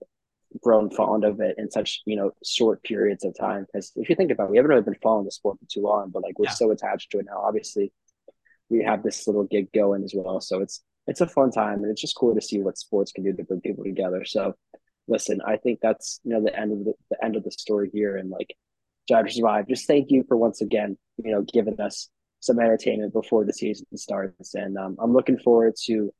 grown 0.62 0.90
fond 0.90 1.24
of 1.24 1.40
it 1.40 1.56
in 1.57 1.69
such 1.69 2.01
you 2.06 2.16
know 2.16 2.31
short 2.44 2.81
periods 2.84 3.24
of 3.24 3.38
time 3.38 3.66
because 3.66 3.92
if 3.96 4.10
you 4.10 4.16
think 4.16 4.31
about 4.31 4.46
it 4.46 4.51
we 4.51 4.57
haven't 4.57 4.69
really 4.69 4.81
been 4.81 4.96
following 5.01 5.25
the 5.25 5.31
sport 5.31 5.57
for 5.60 5.66
too 5.69 5.81
long 5.81 6.10
but 6.10 6.24
like 6.24 6.38
we're 6.40 6.46
yeah. 6.46 6.51
so 6.51 6.72
attached 6.72 7.12
to 7.12 7.19
it 7.19 7.25
now 7.30 7.40
obviously 7.40 7.92
we 8.69 8.84
have 8.84 9.04
this 9.04 9.28
little 9.28 9.44
gig 9.44 9.72
going 9.74 10.04
as 10.04 10.13
well 10.16 10.42
so 10.42 10.62
it's 10.62 10.81
it's 11.07 11.22
a 11.22 11.28
fun 11.28 11.51
time 11.51 11.84
and 11.84 11.92
it's 11.92 12.01
just 12.01 12.16
cool 12.16 12.34
to 12.34 12.42
see 12.42 12.60
what 12.60 12.78
sports 12.78 13.12
can 13.12 13.24
do 13.24 13.34
to 13.34 13.44
bring 13.44 13.62
people 13.62 13.84
together 13.84 14.25
so 14.25 14.56
listen 15.07 15.40
i 15.46 15.56
think 15.56 15.80
that's 15.81 16.19
you 16.24 16.31
know 16.31 16.44
the 16.44 16.60
end 16.60 16.72
of 16.72 16.80
the, 16.84 16.94
the 17.12 17.24
end 17.24 17.36
of 17.36 17.44
the 17.44 17.52
story 17.52 17.90
here 17.94 18.18
and 18.18 18.30
like 18.30 18.56
Drive 19.10 19.25
to 19.25 19.34
Survive. 19.34 19.68
Just 19.68 19.88
thank 19.88 20.12
you 20.12 20.24
for 20.28 20.38
once 20.38 20.62
again, 20.62 20.98
you 21.18 21.31
know, 21.31 21.44
giving 21.52 21.81
us 21.81 22.10
some 22.40 22.60
entertainment 22.60 23.12
before 23.12 23.44
the 23.44 23.52
season 23.52 23.86
starts. 23.95 24.54
And 24.54 24.78
um, 24.78 24.95
I'm 25.02 25.12
looking 25.12 25.40
forward 25.40 25.74
to 25.86 26.13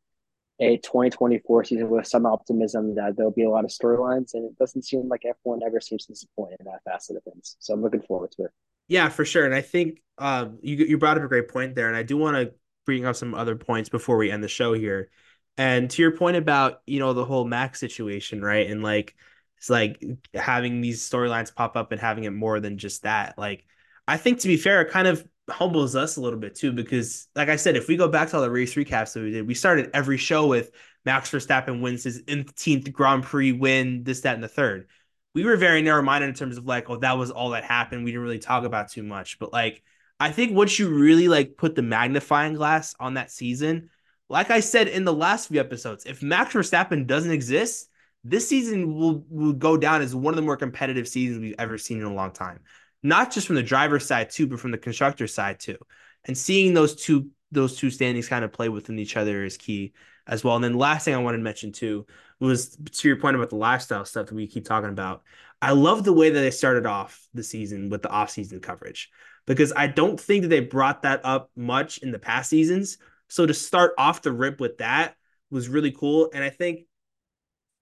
a 0.60 0.78
2024 0.78 1.64
season 1.64 1.90
with 1.90 2.06
some 2.06 2.26
optimism 2.26 2.96
that 2.96 3.16
there'll 3.16 3.32
be 3.32 3.46
a 3.46 3.50
lot 3.50 3.64
of 3.64 3.72
storylines. 3.72 4.34
And 4.34 4.46
it 4.46 4.58
doesn't 4.58 4.84
seem 4.84 5.08
like 5.08 5.24
F1 5.24 5.60
ever 5.66 5.80
seems 5.80 6.06
to 6.06 6.14
disappoint 6.14 6.56
in 6.60 6.66
that 6.66 6.84
facet 6.84 7.18
of 7.18 7.24
things. 7.24 7.56
So 7.60 7.74
I'm 7.74 7.82
looking 7.82 8.02
forward 8.02 8.32
to 8.32 8.44
it. 8.44 8.52
Yeah, 8.88 9.10
for 9.10 9.24
sure. 9.24 9.46
And 9.46 9.54
I 9.54 9.62
think 9.62 10.02
um, 10.18 10.58
you 10.62 10.76
you 10.76 10.98
brought 10.98 11.18
up 11.18 11.24
a 11.24 11.28
great 11.28 11.48
point 11.48 11.76
there, 11.76 11.88
and 11.88 11.96
I 11.96 12.04
do 12.04 12.18
want 12.18 12.38
to 12.38 12.54
bring 12.86 13.06
up 13.06 13.16
some 13.16 13.36
other 13.36 13.56
points 13.56 13.88
before 13.88 14.18
we 14.18 14.32
end 14.32 14.44
the 14.44 14.48
show 14.48 14.74
here. 14.74 15.10
And 15.58 15.90
to 15.92 16.02
your 16.02 16.12
point 16.12 16.38
about 16.38 16.82
you 16.88 17.00
know 17.00 17.14
the 17.14 17.26
whole 17.26 17.46
Max 17.46 17.80
situation, 17.80 18.42
right? 18.42 18.68
And 18.70 18.82
like 18.82 19.16
it's 19.60 19.70
like 19.70 20.04
having 20.34 20.82
these 20.82 21.08
storylines 21.08 21.54
pop 21.54 21.76
up 21.78 21.92
and 21.92 22.02
having 22.02 22.24
it 22.24 22.32
more 22.32 22.60
than 22.60 22.78
just 22.78 23.04
that. 23.04 23.38
Like, 23.38 23.66
I 24.08 24.18
think 24.18 24.40
to 24.40 24.48
be 24.48 24.58
fair, 24.58 24.82
it 24.82 24.90
kind 24.90 25.08
of 25.08 25.26
humbles 25.52 25.96
us 25.96 26.18
a 26.18 26.22
little 26.22 26.40
bit 26.40 26.56
too, 26.56 26.72
because 26.72 27.28
like 27.36 27.50
I 27.50 27.56
said, 27.56 27.76
if 27.76 27.88
we 27.88 27.98
go 27.98 28.08
back 28.08 28.30
to 28.30 28.38
all 28.38 28.42
the 28.42 28.52
race 28.52 28.76
recaps 28.76 29.14
that 29.14 29.24
we 29.24 29.32
did, 29.32 29.48
we 29.48 29.54
started 29.54 29.90
every 29.94 30.18
show 30.18 30.48
with 30.48 30.72
Max 31.06 31.32
Verstappen 31.32 31.82
wins 31.82 32.04
his 32.04 32.24
18th 32.24 32.92
Grand 32.92 33.24
Prix 33.24 33.52
win, 33.52 34.04
this, 34.04 34.22
that, 34.22 34.36
and 34.36 34.44
the 34.44 34.48
third. 34.48 34.88
We 35.34 35.46
were 35.46 35.58
very 35.58 35.82
narrow 35.82 36.02
minded 36.02 36.28
in 36.28 36.36
terms 36.36 36.58
of 36.58 36.66
like, 36.66 36.90
oh, 36.90 36.98
that 36.98 37.18
was 37.18 37.32
all 37.32 37.52
that 37.52 37.64
happened. 37.64 38.04
We 38.04 38.12
didn't 38.12 38.24
really 38.24 38.40
talk 38.40 38.64
about 38.64 38.90
too 38.90 39.04
much. 39.04 39.40
But 39.40 39.54
like, 39.54 39.84
I 40.20 40.32
think 40.32 40.56
once 40.56 40.78
you 40.78 40.90
really 40.90 41.28
like 41.28 41.56
put 41.58 41.76
the 41.76 41.82
magnifying 41.82 42.56
glass 42.56 42.96
on 43.00 43.14
that 43.14 43.32
season, 43.32 43.90
like 44.30 44.52
I 44.52 44.60
said 44.60 44.88
in 44.88 45.06
the 45.06 45.14
last 45.14 45.48
few 45.48 45.60
episodes, 45.60 46.06
if 46.06 46.22
Max 46.22 46.54
Verstappen 46.54 47.08
doesn't 47.08 47.32
exist, 47.32 47.90
this 48.24 48.48
season 48.48 48.96
will 48.96 49.24
will 49.30 49.54
go 49.54 49.78
down 49.78 50.02
as 50.02 50.14
one 50.14 50.34
of 50.34 50.36
the 50.36 50.42
more 50.42 50.58
competitive 50.58 51.08
seasons 51.08 51.40
we've 51.40 51.56
ever 51.58 51.78
seen 51.78 52.00
in 52.00 52.06
a 52.06 52.14
long 52.14 52.32
time. 52.32 52.60
Not 53.02 53.32
just 53.32 53.48
from 53.48 53.56
the 53.56 53.64
driver's 53.64 54.06
side 54.06 54.30
too, 54.30 54.48
but 54.48 54.60
from 54.60 54.72
the 54.72 54.78
constructor 54.78 55.28
side 55.28 55.60
too. 55.60 55.78
And 56.26 56.38
seeing 56.38 56.74
those 56.74 56.96
two 56.96 57.30
those 57.52 57.78
two 57.78 57.90
standings 57.90 58.28
kind 58.28 58.46
of 58.46 58.54
play 58.54 58.70
within 58.70 59.00
each 59.00 59.18
other 59.18 59.44
is 59.44 59.58
key 59.58 59.94
as 60.28 60.44
well. 60.44 60.56
And 60.56 60.64
then 60.64 60.76
last 60.76 61.06
thing 61.06 61.16
I 61.16 61.20
wanted 61.20 61.38
to 61.38 61.44
mention 61.44 61.72
too 61.72 62.06
was 62.40 62.78
to 62.78 63.08
your 63.08 63.18
point 63.18 63.36
about 63.36 63.50
the 63.50 63.56
lifestyle 63.56 64.06
stuff 64.06 64.28
that 64.28 64.36
we 64.36 64.48
keep 64.48 64.66
talking 64.66 64.90
about. 64.90 65.24
I 65.62 65.72
love 65.72 66.04
the 66.04 66.14
way 66.14 66.30
that 66.30 66.40
they 66.40 66.52
started 66.52 66.86
off 66.86 67.28
the 67.34 67.44
season 67.44 67.90
with 67.90 68.02
the 68.02 68.10
off-season 68.10 68.62
coverage 68.62 69.10
because 69.46 69.74
I 69.76 69.88
don't 69.88 70.20
think 70.20 70.44
that 70.44 70.48
they 70.50 70.62
brought 70.62 71.02
that 71.02 71.22
up 71.26 71.50
much 71.56 71.98
in 71.98 72.12
the 72.12 72.20
past 72.20 72.50
seasons. 72.50 72.98
So 73.28 73.46
to 73.46 73.54
start 73.54 73.94
off 73.98 74.22
the 74.22 74.32
rip 74.32 74.62
with 74.62 74.78
that 74.78 75.16
was 75.50 75.68
really 75.68 75.92
cool. 75.92 76.30
And 76.34 76.44
I 76.44 76.50
think 76.50 76.82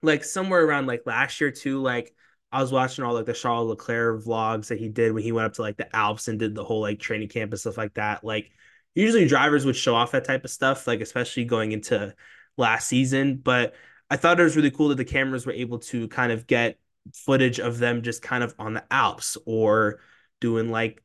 like 0.02 0.24
somewhere 0.24 0.66
around 0.66 0.88
like 0.88 1.04
last 1.06 1.40
year 1.40 1.52
too, 1.52 1.82
like 1.82 2.16
I 2.52 2.62
was 2.62 2.72
watching 2.72 3.04
all 3.04 3.14
like 3.14 3.26
the 3.26 3.34
Charles 3.34 3.68
Leclerc 3.68 4.24
vlogs 4.24 4.68
that 4.68 4.80
he 4.80 4.90
did 4.90 5.12
when 5.12 5.24
he 5.24 5.32
went 5.32 5.48
up 5.48 5.54
to 5.54 5.62
like 5.62 5.78
the 5.78 5.94
Alps 5.96 6.28
and 6.28 6.40
did 6.40 6.56
the 6.56 6.64
whole 6.64 6.82
like 6.82 7.00
training 7.00 7.28
camp 7.30 7.52
and 7.52 7.60
stuff 7.60 7.78
like 7.78 7.96
that. 7.96 8.24
Like 8.24 8.52
usually 8.96 9.28
drivers 9.28 9.66
would 9.66 9.76
show 9.76 9.96
off 9.96 10.12
that 10.12 10.26
type 10.26 10.44
of 10.46 10.50
stuff, 10.50 10.88
like 10.88 11.02
especially 11.02 11.46
going 11.46 11.72
into 11.72 12.16
last 12.58 12.88
season. 12.88 13.38
But 13.38 13.76
I 14.10 14.18
thought 14.18 14.40
it 14.40 14.44
was 14.44 14.56
really 14.56 14.72
cool 14.72 14.90
that 14.90 14.96
the 14.96 15.06
cameras 15.06 15.46
were 15.46 15.52
able 15.52 15.80
to 15.80 16.08
kind 16.08 16.32
of 16.32 16.48
get 16.48 16.80
footage 17.14 17.60
of 17.60 17.80
them 17.80 18.02
just 18.02 18.22
kind 18.22 18.44
of 18.44 18.56
on 18.58 18.74
the 18.74 18.84
Alps 18.92 19.38
or 19.46 20.00
doing 20.40 20.70
like 20.70 21.04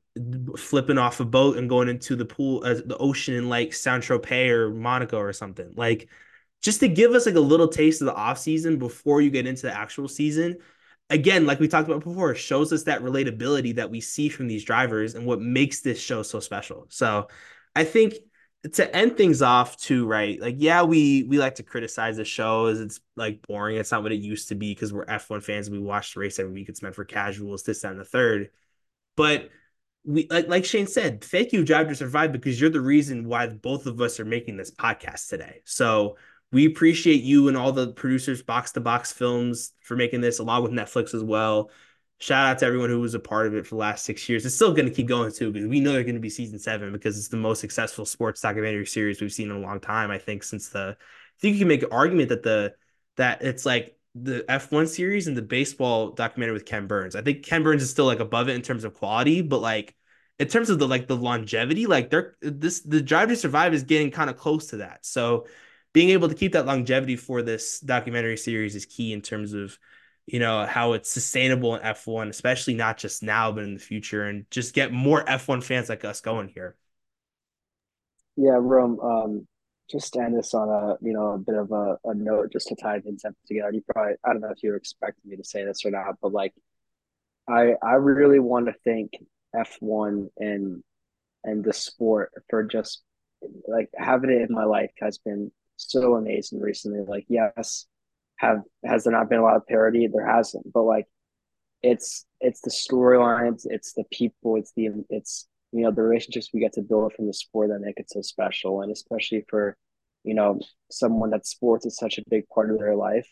flipping 0.57 0.99
off 0.99 1.21
a 1.21 1.25
boat 1.25 1.57
and 1.57 1.69
going 1.69 1.89
into 1.89 2.15
the 2.15 2.25
pool, 2.25 2.63
uh, 2.65 2.75
the 2.75 2.97
ocean 2.99 3.35
in 3.35 3.49
like 3.49 3.73
Saint 3.73 4.05
Tropez 4.05 4.51
or 4.51 4.71
Monaco 4.71 5.19
or 5.19 5.33
something. 5.33 5.73
Like 5.77 6.09
just 6.61 6.81
to 6.81 6.89
give 6.89 7.13
us 7.13 7.27
like 7.27 7.35
a 7.35 7.41
little 7.41 7.69
taste 7.69 8.01
of 8.01 8.07
the 8.07 8.15
off 8.15 8.39
season 8.39 8.79
before 8.79 9.21
you 9.21 9.31
get 9.31 9.47
into 9.47 9.63
the 9.63 9.77
actual 9.77 10.07
season. 10.07 10.59
Again, 11.13 11.45
like 11.47 11.61
we 11.61 11.69
talked 11.69 11.89
about 11.89 12.03
before, 12.03 12.35
shows 12.35 12.73
us 12.73 12.85
that 12.85 13.03
relatability 13.03 13.77
that 13.77 13.91
we 13.91 14.01
see 14.01 14.31
from 14.31 14.49
these 14.49 14.65
drivers 14.65 15.15
and 15.15 15.27
what 15.27 15.41
makes 15.41 15.83
this 15.83 16.01
show 16.01 16.23
so 16.23 16.41
special. 16.41 16.87
So 16.89 17.29
I 17.77 17.85
think 17.85 18.15
to 18.73 18.97
end 18.97 19.17
things 19.17 19.43
off 19.43 19.77
too, 19.77 20.07
right? 20.07 20.41
Like, 20.41 20.55
yeah, 20.59 20.83
we 20.83 21.25
we 21.25 21.39
like 21.39 21.57
to 21.57 21.63
criticize 21.63 22.17
the 22.17 22.25
show 22.25 22.67
as 22.67 22.81
it's 22.81 23.01
like 23.15 23.47
boring. 23.47 23.77
It's 23.77 23.93
not 23.93 24.03
what 24.03 24.13
it 24.13 24.21
used 24.21 24.49
to 24.49 24.55
be 24.55 24.73
because 24.73 24.93
we're 24.93 25.05
F1 25.05 25.43
fans 25.43 25.69
and 25.69 25.77
we 25.77 25.83
watch 25.83 26.15
the 26.15 26.21
race 26.21 26.39
every 26.39 26.53
week. 26.53 26.69
It's 26.71 26.83
meant 26.83 26.95
for 26.95 27.05
casuals, 27.05 27.63
this, 27.65 27.83
that, 27.83 27.91
and 27.91 28.01
the 28.01 28.05
third. 28.05 28.51
But 29.17 29.51
we 30.05 30.29
like 30.31 30.49
like 30.49 30.65
Shane 30.65 30.87
said, 30.87 31.23
thank 31.23 31.53
you, 31.53 31.65
Drive 31.65 31.89
to 31.89 31.95
Survive, 31.95 32.33
because 32.33 32.61
you're 32.61 32.71
the 32.71 32.81
reason 32.81 33.29
why 33.29 33.49
both 33.49 33.87
of 33.87 34.01
us 34.01 34.19
are 34.19 34.25
making 34.25 34.57
this 34.57 34.71
podcast 34.71 35.29
today. 35.29 35.61
So 35.65 36.17
we 36.53 36.67
appreciate 36.67 37.23
you 37.23 37.49
and 37.49 37.57
all 37.57 37.73
the 37.73 37.93
producers, 37.93 38.43
Box 38.43 38.73
to 38.73 38.81
Box 38.81 39.11
Films, 39.11 39.73
for 39.81 39.97
making 39.97 40.21
this, 40.21 40.39
along 40.39 40.63
with 40.63 40.73
Netflix 40.73 41.15
as 41.15 41.25
well. 41.25 41.71
Shout 42.19 42.47
out 42.47 42.59
to 42.59 42.67
everyone 42.67 42.91
who 42.91 43.01
was 43.01 43.15
a 43.15 43.19
part 43.21 43.47
of 43.47 43.55
it 43.55 43.67
for 43.67 43.75
the 43.75 43.81
last 43.81 44.05
six 44.05 44.29
years. 44.29 44.47
It's 44.47 44.55
still 44.55 44.73
going 44.73 44.89
to 44.89 44.95
keep 44.95 45.09
going 45.09 45.33
too 45.33 45.51
because 45.51 45.67
we 45.67 45.81
know 45.81 45.93
they're 45.93 46.05
going 46.05 46.15
to 46.15 46.21
be 46.21 46.31
season 46.31 46.59
seven 46.59 46.93
because 46.93 47.19
it's 47.19 47.29
the 47.29 47.37
most 47.37 47.61
successful 47.61 48.05
sports 48.05 48.41
documentary 48.41 48.87
series 48.87 49.21
we've 49.21 49.33
seen 49.33 49.51
in 49.51 49.57
a 49.57 49.61
long 49.61 49.81
time. 49.81 50.11
I 50.11 50.19
think 50.19 50.45
since 50.45 50.69
the, 50.69 50.97
I 50.99 51.41
think 51.41 51.55
you 51.55 51.61
can 51.61 51.69
make 51.69 51.83
an 51.83 51.89
argument 51.91 52.29
that 52.29 52.43
the 52.45 52.75
that 53.17 53.43
it's 53.43 53.67
like 53.67 53.97
the 54.15 54.45
F1 54.49 54.87
series 54.89 55.27
and 55.27 55.37
the 55.37 55.43
baseball 55.43 56.11
documentary 56.11 56.53
with 56.53 56.67
Ken 56.67 56.87
Burns. 56.87 57.17
I 57.17 57.23
think 57.23 57.45
Ken 57.45 57.63
Burns 57.63 57.83
is 57.83 57.91
still 57.91 58.05
like 58.05 58.21
above 58.21 58.49
it 58.49 58.55
in 58.55 58.63
terms 58.63 58.85
of 58.85 58.95
quality, 58.95 59.41
but 59.41 59.61
like 59.61 59.97
in 60.39 60.49
terms 60.49 60.71
of 60.71 60.79
the 60.79 60.87
like 60.87 61.09
the 61.09 61.17
longevity, 61.17 61.87
like 61.87 62.11
they're 62.11 62.37
this 62.41 62.81
the 62.83 63.01
Drive 63.01 63.31
to 63.31 63.37
Survive 63.37 63.75
is 63.75 63.83
getting 63.83 64.11
kind 64.11 64.31
of 64.31 64.37
close 64.37 64.69
to 64.69 64.77
that. 64.79 65.05
So 65.05 65.47
being 65.93 66.11
able 66.11 66.29
to 66.29 66.35
keep 66.35 66.53
that 66.53 66.67
longevity 66.67 67.17
for 67.17 67.43
this 67.43 67.81
documentary 67.81 68.37
series 68.37 68.75
is 68.75 68.87
key 68.87 69.13
in 69.13 69.21
terms 69.21 69.53
of 69.53 69.79
you 70.27 70.39
know 70.39 70.65
how 70.67 70.93
it's 70.93 71.11
sustainable 71.11 71.75
in 71.75 71.83
F1, 71.83 72.29
especially 72.29 72.75
not 72.75 72.97
just 72.97 73.23
now 73.23 73.51
but 73.53 73.65
in 73.65 73.75
the 73.75 73.81
future, 73.81 74.25
and 74.25 74.49
just 74.51 74.75
get 74.75 74.93
more 74.93 75.25
F1 75.25 75.63
fans 75.63 75.89
like 75.89 76.05
us 76.05 76.21
going 76.21 76.49
here. 76.49 76.77
Yeah, 78.37 78.57
Rome. 78.59 79.01
Um, 79.01 79.47
just 79.91 80.15
to 80.15 80.21
end 80.21 80.39
this 80.39 80.55
on 80.55 80.69
a 80.69 80.97
you 81.05 81.13
know 81.13 81.33
a 81.33 81.39
bit 81.39 81.57
of 81.57 81.73
a, 81.73 81.99
a 82.05 82.15
note, 82.15 82.53
just 82.53 82.69
to 82.69 82.77
tie 82.77 83.01
things 83.01 83.25
up 83.25 83.35
together. 83.47 83.73
You 83.73 83.83
probably 83.93 84.15
I 84.25 84.33
don't 84.33 84.41
know 84.41 84.51
if 84.51 84.63
you 84.63 84.71
were 84.71 84.77
expecting 84.77 85.31
me 85.31 85.37
to 85.37 85.45
say 85.45 85.65
this 85.65 85.85
or 85.85 85.91
not, 85.91 86.17
but 86.23 86.33
like 86.33 86.55
I 87.49 87.75
I 87.83 87.95
really 87.95 88.39
want 88.39 88.67
to 88.67 88.75
thank 88.85 89.13
F1 89.55 90.29
and 90.39 90.83
and 91.45 91.65
the 91.65 91.73
sport 91.73 92.31
for 92.49 92.63
just 92.63 93.03
like 93.67 93.91
having 93.97 94.31
it 94.31 94.49
in 94.49 94.55
my 94.55 94.65
life 94.65 94.93
has 95.01 95.19
been 95.19 95.51
so 95.89 96.17
amazing 96.17 96.61
recently. 96.61 97.01
Like, 97.07 97.27
yes, 97.29 97.87
have 98.37 98.63
has 98.85 99.05
there 99.05 99.13
not 99.13 99.29
been 99.29 99.39
a 99.39 99.43
lot 99.43 99.57
of 99.57 99.67
parity? 99.67 100.07
There 100.07 100.27
hasn't, 100.27 100.73
but 100.73 100.83
like, 100.83 101.07
it's 101.83 102.27
it's 102.41 102.61
the 102.61 102.71
storylines, 102.71 103.63
it's 103.65 103.93
the 103.95 104.05
people, 104.13 104.57
it's 104.57 104.73
the 104.77 104.91
it's 105.11 105.49
you 105.73 105.83
know 105.83 105.91
the 105.91 106.03
relationships 106.03 106.51
we 106.53 106.61
get 106.61 106.75
to 106.75 106.83
build 106.83 107.13
from 107.15 107.27
the 107.27 107.35
sport 107.35 107.71
that 107.71 107.81
make 107.81 107.99
it 107.99 108.11
so 108.11 108.23
special, 108.23 108.83
and 108.83 108.93
especially 108.93 109.45
for 109.49 109.77
you 110.25 110.35
know 110.35 110.61
someone 110.91 111.31
that 111.31 111.47
sports 111.47 111.87
is 111.87 111.97
such 111.97 112.19
a 112.19 112.25
big 112.29 112.49
part 112.49 112.71
of 112.71 112.79
their 112.79 112.97
life, 112.97 113.29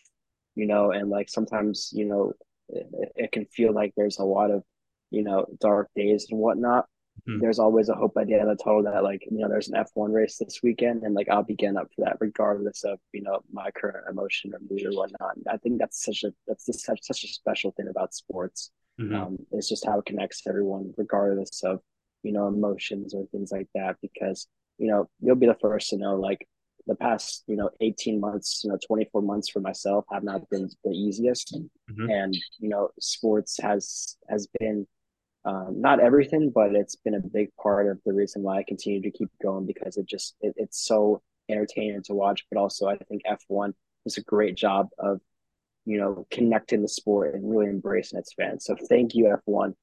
you 0.55 0.67
know, 0.67 0.91
and 0.91 1.09
like 1.09 1.29
sometimes 1.29 1.89
you 1.93 2.05
know 2.05 2.33
it, 2.69 3.11
it 3.15 3.31
can 3.31 3.45
feel 3.45 3.73
like 3.73 3.93
there's 3.95 4.19
a 4.19 4.23
lot 4.23 4.51
of 4.51 4.63
you 5.11 5.23
know 5.23 5.45
dark 5.59 5.89
days 5.95 6.27
and 6.29 6.39
whatnot 6.39 6.87
mm-hmm. 7.27 7.39
there's 7.39 7.59
always 7.59 7.89
a 7.89 7.95
hope 7.95 8.13
at 8.19 8.27
the 8.27 8.33
end 8.33 8.49
of 8.49 8.57
the 8.57 8.63
tunnel 8.63 8.83
that 8.83 9.03
like 9.03 9.23
you 9.29 9.39
know 9.39 9.49
there's 9.49 9.69
an 9.69 9.83
F1 9.83 10.13
race 10.13 10.37
this 10.37 10.61
weekend 10.63 11.03
and 11.03 11.13
like 11.13 11.29
I'll 11.29 11.43
be 11.43 11.55
getting 11.55 11.77
up 11.77 11.87
for 11.95 12.05
that 12.05 12.17
regardless 12.19 12.83
of 12.83 12.99
you 13.13 13.21
know 13.21 13.39
my 13.51 13.71
current 13.71 14.05
emotion 14.09 14.53
or 14.53 14.59
mood 14.69 14.85
or 14.85 14.91
whatnot. 14.91 15.35
And 15.35 15.45
I 15.49 15.57
think 15.57 15.79
that's 15.79 16.03
such 16.03 16.23
a 16.23 16.33
that's 16.47 16.65
just 16.65 16.85
such 16.85 16.99
such 17.03 17.23
a 17.23 17.27
special 17.27 17.71
thing 17.71 17.87
about 17.89 18.13
sports. 18.13 18.71
Mm-hmm. 18.99 19.15
Um, 19.15 19.37
it's 19.51 19.69
just 19.69 19.85
how 19.85 19.99
it 19.99 20.05
connects 20.05 20.41
everyone 20.47 20.93
regardless 20.97 21.63
of 21.63 21.79
you 22.23 22.31
know 22.31 22.47
emotions 22.47 23.13
or 23.13 23.25
things 23.27 23.51
like 23.51 23.67
that 23.75 23.97
because 24.01 24.47
you 24.77 24.87
know 24.87 25.09
you'll 25.19 25.35
be 25.35 25.47
the 25.47 25.57
first 25.61 25.89
to 25.89 25.97
know 25.97 26.15
like 26.15 26.47
the 26.87 26.95
past 26.95 27.43
you 27.47 27.55
know 27.55 27.69
18 27.79 28.19
months 28.19 28.61
you 28.63 28.69
know 28.69 28.77
24 28.85 29.21
months 29.21 29.49
for 29.49 29.59
myself 29.59 30.05
have 30.11 30.23
not 30.23 30.49
been 30.49 30.69
the 30.83 30.91
easiest 30.91 31.55
mm-hmm. 31.55 32.09
and 32.09 32.35
you 32.59 32.69
know 32.69 32.89
sports 32.99 33.59
has 33.61 34.17
has 34.29 34.47
been 34.59 34.87
um, 35.43 35.81
not 35.81 35.99
everything, 35.99 36.51
but 36.53 36.75
it's 36.75 36.95
been 36.95 37.15
a 37.15 37.19
big 37.19 37.49
part 37.61 37.87
of 37.87 37.99
the 38.05 38.13
reason 38.13 38.43
why 38.43 38.59
I 38.59 38.63
continue 38.63 39.01
to 39.01 39.11
keep 39.11 39.29
going 39.41 39.65
because 39.65 39.97
it 39.97 40.07
just 40.07 40.35
it, 40.41 40.53
it's 40.57 40.85
so 40.85 41.21
entertaining 41.49 42.03
to 42.03 42.13
watch. 42.13 42.45
But 42.51 42.59
also, 42.59 42.87
I 42.87 42.97
think 42.97 43.23
F 43.25 43.43
one 43.47 43.73
does 44.05 44.17
a 44.17 44.23
great 44.23 44.55
job 44.55 44.89
of 44.99 45.19
you 45.85 45.97
know 45.97 46.27
connecting 46.29 46.81
the 46.81 46.87
sport 46.87 47.33
and 47.33 47.49
really 47.49 47.67
embracing 47.67 48.19
its 48.19 48.33
fans. 48.33 48.65
So 48.65 48.75
thank 48.87 49.15
you 49.15 49.31
F 49.31 49.41
one 49.45 49.73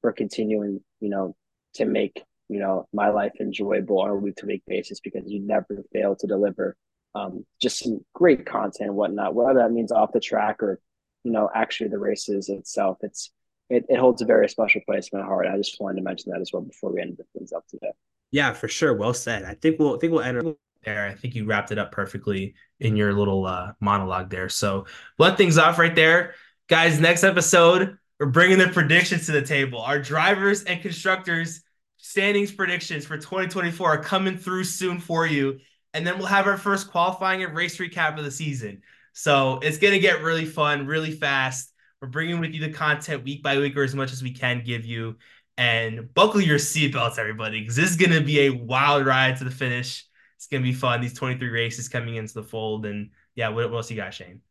for 0.00 0.12
continuing 0.12 0.80
you 1.00 1.08
know 1.08 1.36
to 1.74 1.84
make 1.84 2.24
you 2.48 2.58
know 2.58 2.88
my 2.92 3.08
life 3.10 3.32
enjoyable 3.40 4.00
on 4.00 4.10
a 4.10 4.16
week 4.16 4.36
to 4.36 4.46
week 4.46 4.62
basis 4.66 4.98
because 5.00 5.22
you 5.26 5.40
never 5.40 5.84
fail 5.92 6.16
to 6.16 6.26
deliver 6.26 6.76
um, 7.14 7.46
just 7.60 7.78
some 7.78 8.04
great 8.12 8.44
content 8.44 8.88
and 8.88 8.96
whatnot. 8.96 9.34
Whether 9.34 9.60
that 9.60 9.72
means 9.72 9.92
off 9.92 10.12
the 10.12 10.20
track 10.20 10.62
or 10.64 10.80
you 11.22 11.30
know 11.30 11.48
actually 11.54 11.90
the 11.90 11.98
races 11.98 12.48
itself, 12.48 12.98
it's 13.02 13.30
it, 13.68 13.84
it 13.88 13.98
holds 13.98 14.22
a 14.22 14.24
very 14.24 14.48
special 14.48 14.80
place 14.86 15.08
in 15.12 15.18
my 15.18 15.24
heart. 15.24 15.46
I 15.46 15.56
just 15.56 15.80
wanted 15.80 15.96
to 15.96 16.02
mention 16.02 16.32
that 16.32 16.40
as 16.40 16.50
well 16.52 16.62
before 16.62 16.92
we 16.92 17.00
end 17.00 17.20
things 17.36 17.52
up 17.52 17.66
today. 17.66 17.92
Yeah, 18.30 18.52
for 18.52 18.68
sure. 18.68 18.94
Well 18.94 19.14
said. 19.14 19.44
I 19.44 19.54
think 19.54 19.78
we'll 19.78 19.96
I 19.96 19.98
think 19.98 20.12
we'll 20.12 20.22
end 20.22 20.56
there. 20.84 21.06
I 21.06 21.14
think 21.14 21.34
you 21.34 21.44
wrapped 21.44 21.72
it 21.72 21.78
up 21.78 21.92
perfectly 21.92 22.54
in 22.80 22.96
your 22.96 23.12
little 23.12 23.46
uh, 23.46 23.72
monologue 23.80 24.30
there. 24.30 24.48
So 24.48 24.86
let 25.18 25.36
things 25.36 25.58
off 25.58 25.78
right 25.78 25.94
there, 25.94 26.34
guys. 26.68 27.00
Next 27.00 27.24
episode, 27.24 27.98
we're 28.18 28.26
bringing 28.26 28.58
the 28.58 28.68
predictions 28.68 29.26
to 29.26 29.32
the 29.32 29.42
table. 29.42 29.80
Our 29.80 29.98
drivers 29.98 30.64
and 30.64 30.80
constructors 30.80 31.62
standings 31.98 32.52
predictions 32.52 33.04
for 33.04 33.16
2024 33.16 33.88
are 33.88 34.02
coming 34.02 34.36
through 34.36 34.64
soon 34.64 35.00
for 35.00 35.26
you, 35.26 35.58
and 35.92 36.06
then 36.06 36.18
we'll 36.18 36.28
have 36.28 36.46
our 36.46 36.56
first 36.56 36.90
qualifying 36.90 37.42
and 37.42 37.54
race 37.54 37.78
recap 37.78 38.16
of 38.16 38.24
the 38.24 38.30
season. 38.30 38.82
So 39.12 39.58
it's 39.62 39.78
gonna 39.78 39.98
get 39.98 40.22
really 40.22 40.44
fun, 40.44 40.86
really 40.86 41.10
fast. 41.10 41.72
We're 42.00 42.08
bringing 42.08 42.40
with 42.40 42.52
you 42.52 42.60
the 42.60 42.72
content 42.72 43.24
week 43.24 43.42
by 43.42 43.58
week 43.58 43.76
or 43.76 43.82
as 43.82 43.94
much 43.94 44.12
as 44.12 44.22
we 44.22 44.32
can 44.32 44.62
give 44.64 44.84
you. 44.84 45.16
And 45.58 46.12
buckle 46.12 46.42
your 46.42 46.58
seatbelts, 46.58 47.18
everybody, 47.18 47.60
because 47.60 47.76
this 47.76 47.90
is 47.90 47.96
going 47.96 48.12
to 48.12 48.20
be 48.20 48.40
a 48.40 48.50
wild 48.50 49.06
ride 49.06 49.38
to 49.38 49.44
the 49.44 49.50
finish. 49.50 50.04
It's 50.36 50.46
going 50.46 50.62
to 50.62 50.68
be 50.68 50.74
fun. 50.74 51.00
These 51.00 51.14
23 51.14 51.48
races 51.48 51.88
coming 51.88 52.16
into 52.16 52.34
the 52.34 52.42
fold. 52.42 52.84
And 52.84 53.10
yeah, 53.34 53.48
what, 53.48 53.72
else 53.72 53.90
you 53.90 53.96
got, 53.96 54.12
Shane? 54.12 54.42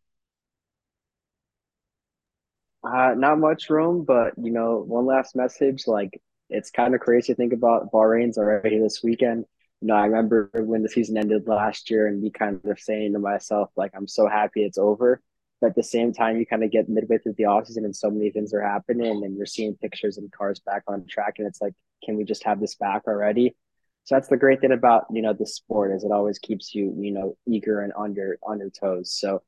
Uh, 2.83 3.13
not 3.15 3.37
much 3.37 3.69
room, 3.69 4.03
but 4.03 4.33
you 4.37 4.51
know, 4.51 4.83
one 4.87 5.05
last 5.05 5.35
message. 5.35 5.83
Like, 5.85 6.19
it's 6.49 6.71
kind 6.71 6.95
of 6.95 7.01
crazy 7.01 7.33
to 7.33 7.35
think 7.35 7.53
about 7.53 7.91
Bahrain's 7.91 8.39
already 8.39 8.79
this 8.79 9.03
weekend. 9.03 9.45
You 9.81 9.89
know, 9.89 9.95
I 9.95 10.05
remember 10.05 10.49
when 10.53 10.81
the 10.81 10.89
season 10.89 11.17
ended 11.17 11.47
last 11.47 11.91
year 11.91 12.07
and 12.07 12.21
me 12.21 12.31
kind 12.31 12.59
of 12.65 12.79
saying 12.79 13.13
to 13.13 13.19
myself, 13.19 13.69
like, 13.75 13.91
I'm 13.95 14.07
so 14.07 14.27
happy 14.27 14.63
it's 14.63 14.79
over. 14.79 15.21
But 15.61 15.67
at 15.71 15.75
the 15.75 15.83
same 15.83 16.13
time, 16.13 16.37
you 16.37 16.45
kind 16.45 16.63
of 16.63 16.71
get 16.71 16.89
midway 16.89 17.17
through 17.17 17.35
the 17.37 17.43
offseason 17.43 17.85
and 17.85 17.95
so 17.95 18.09
many 18.09 18.29
things 18.29 18.53
are 18.53 18.61
happening 18.61 19.23
and 19.23 19.37
you're 19.37 19.45
seeing 19.45 19.75
pictures 19.75 20.17
and 20.17 20.31
cars 20.31 20.59
back 20.59 20.83
on 20.87 21.05
track. 21.07 21.35
And 21.37 21.47
it's 21.47 21.61
like, 21.61 21.73
can 22.03 22.17
we 22.17 22.23
just 22.23 22.43
have 22.43 22.59
this 22.59 22.75
back 22.75 23.03
already? 23.07 23.55
So 24.03 24.15
that's 24.15 24.27
the 24.27 24.37
great 24.37 24.61
thing 24.61 24.71
about, 24.71 25.05
you 25.11 25.21
know, 25.21 25.33
the 25.33 25.47
sport 25.47 25.91
is 25.91 26.03
it 26.03 26.11
always 26.11 26.37
keeps 26.37 26.75
you, 26.75 26.95
you 26.99 27.11
know, 27.11 27.37
eager 27.47 27.81
and 27.81 27.91
on 27.93 28.13
your 28.13 28.37
on 28.43 28.59
your 28.59 28.69
toes. 28.69 29.11
So 29.11 29.41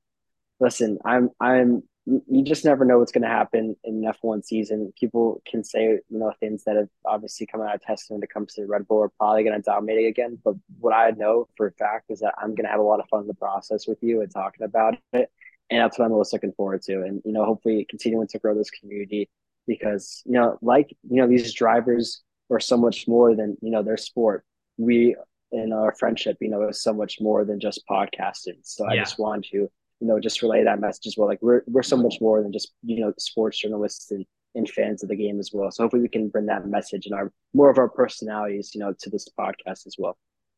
listen, 0.59 0.97
I'm 1.05 1.29
I'm 1.39 1.83
you 2.05 2.43
just 2.43 2.63
never 2.63 2.85
know 2.85 2.99
what's 2.99 3.11
going 3.11 3.23
to 3.23 3.27
happen 3.27 3.75
in 3.83 4.01
F1 4.01 4.45
season. 4.45 4.93
People 4.97 5.41
can 5.45 5.61
say, 5.61 5.99
you 6.09 6.19
know, 6.19 6.31
things 6.39 6.63
that 6.63 6.77
have 6.77 6.87
obviously 7.05 7.45
come 7.45 7.61
out 7.61 7.75
of 7.75 7.81
testing 7.81 8.15
when 8.15 8.23
it 8.23 8.29
comes 8.33 8.53
to 8.53 8.65
Red 8.65 8.87
Bull 8.87 9.03
are 9.03 9.09
probably 9.09 9.43
going 9.43 9.57
to 9.57 9.61
dominate 9.61 10.07
again. 10.07 10.39
But 10.41 10.55
what 10.79 10.93
I 10.93 11.11
know 11.11 11.49
for 11.57 11.67
a 11.67 11.71
fact 11.73 12.09
is 12.09 12.21
that 12.21 12.35
I'm 12.37 12.55
going 12.55 12.63
to 12.63 12.71
have 12.71 12.79
a 12.79 12.83
lot 12.83 13.01
of 13.01 13.09
fun 13.09 13.21
in 13.21 13.27
the 13.27 13.33
process 13.33 13.87
with 13.87 14.01
you 14.01 14.21
and 14.21 14.31
talking 14.31 14.63
about 14.63 14.95
it 15.11 15.29
and 15.69 15.81
that's 15.81 15.99
what 15.99 16.05
I'm 16.05 16.11
most 16.11 16.33
looking 16.33 16.53
forward 16.53 16.81
to. 16.83 17.01
And 17.01 17.21
you 17.25 17.31
know, 17.31 17.45
hopefully 17.45 17.85
continuing 17.89 18.27
to 18.27 18.39
grow 18.39 18.55
this 18.55 18.69
community 18.69 19.29
because 19.65 20.21
you 20.25 20.33
know, 20.33 20.57
like 20.61 20.89
you 21.09 21.17
know, 21.17 21.27
these 21.27 21.53
drivers 21.53 22.21
are 22.49 22.59
so 22.59 22.77
much 22.77 23.07
more 23.07 23.35
than 23.35 23.57
you 23.61 23.71
know 23.71 23.83
their 23.83 23.97
sport. 23.97 24.45
We 24.77 25.15
in 25.51 25.71
our 25.71 25.95
friendship, 25.95 26.37
you 26.41 26.49
know, 26.49 26.67
is 26.67 26.81
so 26.81 26.93
much 26.93 27.19
more 27.21 27.45
than 27.45 27.59
just 27.59 27.83
podcasting. 27.89 28.59
So 28.63 28.85
yeah. 28.85 28.91
I 28.91 28.97
just 28.97 29.19
want 29.19 29.45
to 29.45 29.57
you 29.57 30.07
know 30.07 30.19
just 30.19 30.41
relay 30.41 30.63
that 30.63 30.79
message 30.79 31.07
as 31.07 31.15
well. 31.17 31.27
Like 31.27 31.41
we're 31.41 31.63
we're 31.67 31.83
so 31.83 31.97
much 31.97 32.15
more 32.21 32.41
than 32.41 32.53
just 32.53 32.73
you 32.83 32.99
know 32.99 33.13
sports 33.17 33.59
journalists 33.59 34.11
and 34.11 34.25
and 34.55 34.69
fans 34.69 35.03
of 35.03 35.09
the 35.09 35.15
game 35.15 35.39
as 35.39 35.51
well. 35.53 35.69
So 35.71 35.83
hopefully 35.83 36.01
we 36.01 36.09
can 36.09 36.29
bring 36.29 36.47
that 36.47 36.67
message 36.67 37.05
and 37.05 37.13
our 37.13 37.31
more 37.53 37.69
of 37.69 37.77
our 37.77 37.89
personalities, 37.89 38.71
you 38.73 38.79
know, 38.79 38.93
to 38.99 39.09
this 39.09 39.27
podcast 39.39 39.85
as 39.85 39.95
well. 39.97 40.17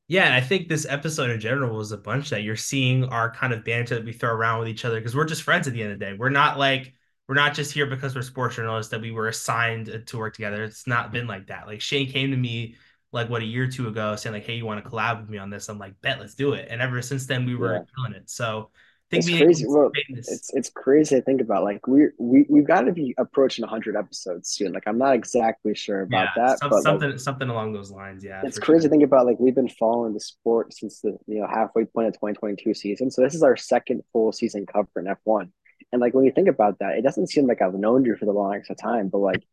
Yeah, 0.09 0.25
and 0.25 0.33
I 0.33 0.41
think 0.41 0.67
this 0.67 0.87
episode 0.89 1.29
in 1.29 1.39
general 1.39 1.77
was 1.77 1.91
a 1.91 1.97
bunch 1.97 2.31
that 2.31 2.41
you're 2.41 2.55
seeing 2.55 3.03
our 3.05 3.31
kind 3.31 3.53
of 3.53 3.63
banter 3.63 3.93
that 3.93 4.03
we 4.03 4.11
throw 4.11 4.31
around 4.31 4.57
with 4.57 4.67
each 4.67 4.83
other 4.83 4.99
because 4.99 5.15
we're 5.15 5.23
just 5.23 5.43
friends 5.43 5.67
at 5.67 5.73
the 5.73 5.83
end 5.83 5.91
of 5.91 5.99
the 5.99 6.05
day. 6.05 6.13
We're 6.13 6.29
not 6.29 6.57
like 6.57 6.95
we're 7.27 7.35
not 7.35 7.53
just 7.53 7.71
here 7.71 7.85
because 7.85 8.15
we're 8.15 8.23
sports 8.23 8.55
journalists 8.55 8.89
that 8.89 9.01
we 9.01 9.11
were 9.11 9.27
assigned 9.27 9.87
uh, 9.87 9.99
to 10.07 10.17
work 10.17 10.33
together. 10.33 10.63
It's 10.63 10.87
not 10.87 11.11
been 11.11 11.27
like 11.27 11.45
that. 11.47 11.67
Like 11.67 11.79
Shane 11.79 12.11
came 12.11 12.31
to 12.31 12.37
me 12.37 12.75
like 13.11 13.29
what 13.29 13.43
a 13.43 13.45
year 13.45 13.65
or 13.65 13.67
two 13.67 13.87
ago 13.87 14.15
saying 14.15 14.33
like, 14.33 14.45
"Hey, 14.45 14.55
you 14.55 14.65
want 14.65 14.83
to 14.83 14.89
collab 14.89 15.21
with 15.21 15.29
me 15.29 15.37
on 15.37 15.51
this?" 15.51 15.69
I'm 15.69 15.77
like, 15.77 16.01
"Bet, 16.01 16.19
let's 16.19 16.33
do 16.33 16.53
it." 16.53 16.69
And 16.71 16.81
ever 16.81 17.03
since 17.03 17.27
then, 17.27 17.45
we 17.45 17.55
were 17.55 17.75
yeah. 17.75 17.81
killing 17.95 18.13
it. 18.13 18.31
So 18.31 18.71
think 19.09 19.27
it's 19.27 19.37
crazy. 19.37 19.65
Well, 19.67 19.91
it's 20.09 20.53
it's 20.53 20.69
crazy 20.69 21.15
to 21.15 21.21
think 21.21 21.41
about. 21.41 21.63
Like 21.63 21.87
we 21.87 22.07
we 22.17 22.45
we've 22.49 22.67
got 22.67 22.81
to 22.81 22.91
be 22.91 23.15
approaching 23.17 23.63
100 23.63 23.95
episodes 23.95 24.49
soon. 24.49 24.73
Like 24.73 24.83
I'm 24.87 24.97
not 24.97 25.15
exactly 25.15 25.73
sure 25.75 26.01
about 26.01 26.29
yeah, 26.35 26.45
that, 26.47 26.59
some, 26.59 26.69
but 26.69 26.83
something 26.83 27.11
like, 27.11 27.19
something 27.19 27.49
along 27.49 27.73
those 27.73 27.91
lines. 27.91 28.23
Yeah, 28.23 28.41
it's 28.43 28.59
crazy 28.59 28.81
sure. 28.81 28.89
to 28.89 28.89
think 28.89 29.03
about. 29.03 29.25
Like 29.25 29.39
we've 29.39 29.55
been 29.55 29.69
following 29.69 30.13
the 30.13 30.19
sport 30.19 30.73
since 30.73 31.01
the 31.01 31.17
you 31.27 31.41
know 31.41 31.47
halfway 31.47 31.85
point 31.85 32.07
of 32.07 32.13
2022 32.13 32.73
season. 32.73 33.11
So 33.11 33.21
this 33.21 33.33
is 33.33 33.43
our 33.43 33.57
second 33.57 34.03
full 34.13 34.31
season 34.31 34.65
cover 34.65 34.87
in 34.97 35.05
F1. 35.05 35.49
And 35.91 36.01
like 36.01 36.13
when 36.13 36.25
you 36.25 36.31
think 36.31 36.47
about 36.47 36.79
that, 36.79 36.97
it 36.97 37.01
doesn't 37.01 37.27
seem 37.27 37.47
like 37.47 37.61
I've 37.61 37.73
known 37.73 38.05
you 38.05 38.15
for 38.15 38.25
the 38.25 38.31
longest 38.31 38.69
of 38.69 38.77
time, 38.77 39.09
but 39.09 39.19
like 39.19 39.43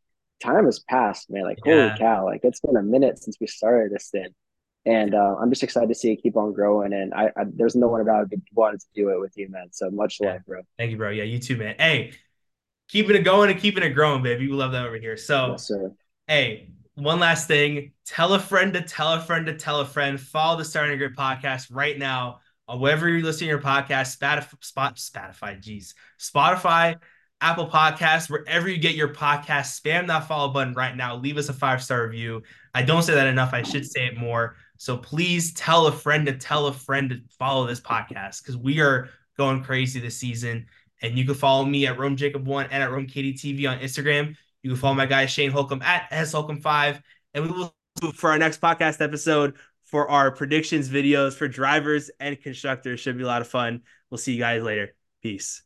time 0.42 0.66
has 0.66 0.80
passed, 0.80 1.30
man. 1.30 1.44
Like 1.44 1.58
yeah. 1.64 1.88
holy 1.88 1.98
cow! 1.98 2.24
Like 2.26 2.40
it's 2.42 2.60
been 2.60 2.76
a 2.76 2.82
minute 2.82 3.22
since 3.22 3.36
we 3.40 3.46
started 3.46 3.92
this 3.92 4.10
thing 4.10 4.34
and 4.86 5.16
uh, 5.16 5.34
I'm 5.40 5.50
just 5.50 5.64
excited 5.64 5.88
to 5.88 5.94
see 5.94 6.12
it 6.12 6.22
keep 6.22 6.36
on 6.36 6.52
growing. 6.52 6.92
And 6.92 7.12
I, 7.12 7.26
I 7.36 7.44
there's 7.52 7.74
no 7.74 7.88
one 7.88 8.00
around 8.00 8.28
who 8.30 8.40
wanted 8.54 8.80
to 8.80 8.86
do 8.94 9.10
it 9.10 9.20
with 9.20 9.36
you, 9.36 9.50
man. 9.50 9.68
So 9.72 9.90
much 9.90 10.18
yeah. 10.20 10.34
love, 10.34 10.46
bro. 10.46 10.62
Thank 10.78 10.92
you, 10.92 10.96
bro. 10.96 11.10
Yeah, 11.10 11.24
you 11.24 11.40
too, 11.40 11.56
man. 11.56 11.74
Hey, 11.78 12.12
keeping 12.88 13.16
it 13.16 13.22
going 13.22 13.50
and 13.50 13.60
keeping 13.60 13.82
it 13.82 13.90
growing, 13.90 14.22
baby. 14.22 14.46
We 14.46 14.52
love 14.52 14.72
that 14.72 14.86
over 14.86 14.96
here. 14.96 15.16
So, 15.16 15.52
yes, 15.52 15.72
hey, 16.28 16.70
one 16.94 17.18
last 17.18 17.48
thing: 17.48 17.92
tell 18.06 18.32
a 18.34 18.38
friend 18.38 18.72
to 18.74 18.80
tell 18.80 19.12
a 19.14 19.20
friend 19.20 19.46
to 19.46 19.56
tell 19.56 19.80
a 19.80 19.86
friend. 19.86 20.20
Follow 20.20 20.56
the 20.56 20.64
Starting 20.64 20.96
Grid 20.98 21.16
podcast 21.16 21.66
right 21.70 21.98
now. 21.98 22.40
Uh, 22.68 22.76
wherever 22.76 23.08
you're 23.08 23.22
listening 23.22 23.48
to 23.48 23.52
your 23.54 23.62
podcast, 23.62 24.16
Spotify, 24.18 24.64
Spot, 24.64 24.96
Spotify, 24.96 25.60
geez, 25.60 25.94
Spotify, 26.18 26.96
Apple 27.40 27.68
Podcasts, 27.68 28.30
wherever 28.30 28.68
you 28.68 28.78
get 28.78 28.94
your 28.94 29.12
podcast, 29.12 29.80
spam 29.80 30.06
that 30.06 30.26
follow 30.26 30.52
button 30.52 30.74
right 30.74 30.96
now. 30.96 31.16
Leave 31.16 31.36
us 31.36 31.48
a 31.48 31.52
five 31.52 31.82
star 31.82 32.04
review. 32.04 32.42
I 32.74 32.82
don't 32.82 33.02
say 33.02 33.14
that 33.14 33.26
enough. 33.26 33.52
I 33.52 33.62
should 33.62 33.86
say 33.86 34.06
it 34.06 34.16
more. 34.16 34.56
So 34.78 34.96
please 34.96 35.52
tell 35.52 35.86
a 35.86 35.92
friend 35.92 36.26
to 36.26 36.36
tell 36.36 36.66
a 36.66 36.72
friend 36.72 37.10
to 37.10 37.20
follow 37.38 37.66
this 37.66 37.80
podcast 37.80 38.42
because 38.42 38.56
we 38.56 38.80
are 38.80 39.10
going 39.36 39.62
crazy 39.62 40.00
this 40.00 40.16
season. 40.16 40.66
And 41.02 41.18
you 41.18 41.26
can 41.26 41.34
follow 41.34 41.64
me 41.64 41.86
at 41.86 41.98
Rome 41.98 42.16
Jacob 42.16 42.46
One 42.46 42.66
and 42.70 42.82
at 42.82 42.90
Rome 42.90 43.06
Katie 43.06 43.34
TV 43.34 43.70
on 43.70 43.80
Instagram. 43.80 44.34
You 44.62 44.70
can 44.70 44.78
follow 44.78 44.94
my 44.94 45.06
guy 45.06 45.26
Shane 45.26 45.50
Holcomb 45.50 45.82
at 45.82 46.08
S 46.10 46.32
Holcomb 46.32 46.60
Five, 46.60 47.00
and 47.34 47.44
we 47.44 47.50
will 47.50 47.74
for 48.14 48.30
our 48.30 48.38
next 48.38 48.60
podcast 48.60 49.02
episode 49.02 49.54
for 49.84 50.10
our 50.10 50.30
predictions 50.30 50.88
videos 50.88 51.34
for 51.34 51.48
drivers 51.48 52.10
and 52.18 52.40
constructors. 52.40 53.00
Should 53.00 53.16
be 53.16 53.24
a 53.24 53.26
lot 53.26 53.42
of 53.42 53.48
fun. 53.48 53.82
We'll 54.10 54.18
see 54.18 54.32
you 54.32 54.40
guys 54.40 54.62
later. 54.62 54.94
Peace. 55.22 55.65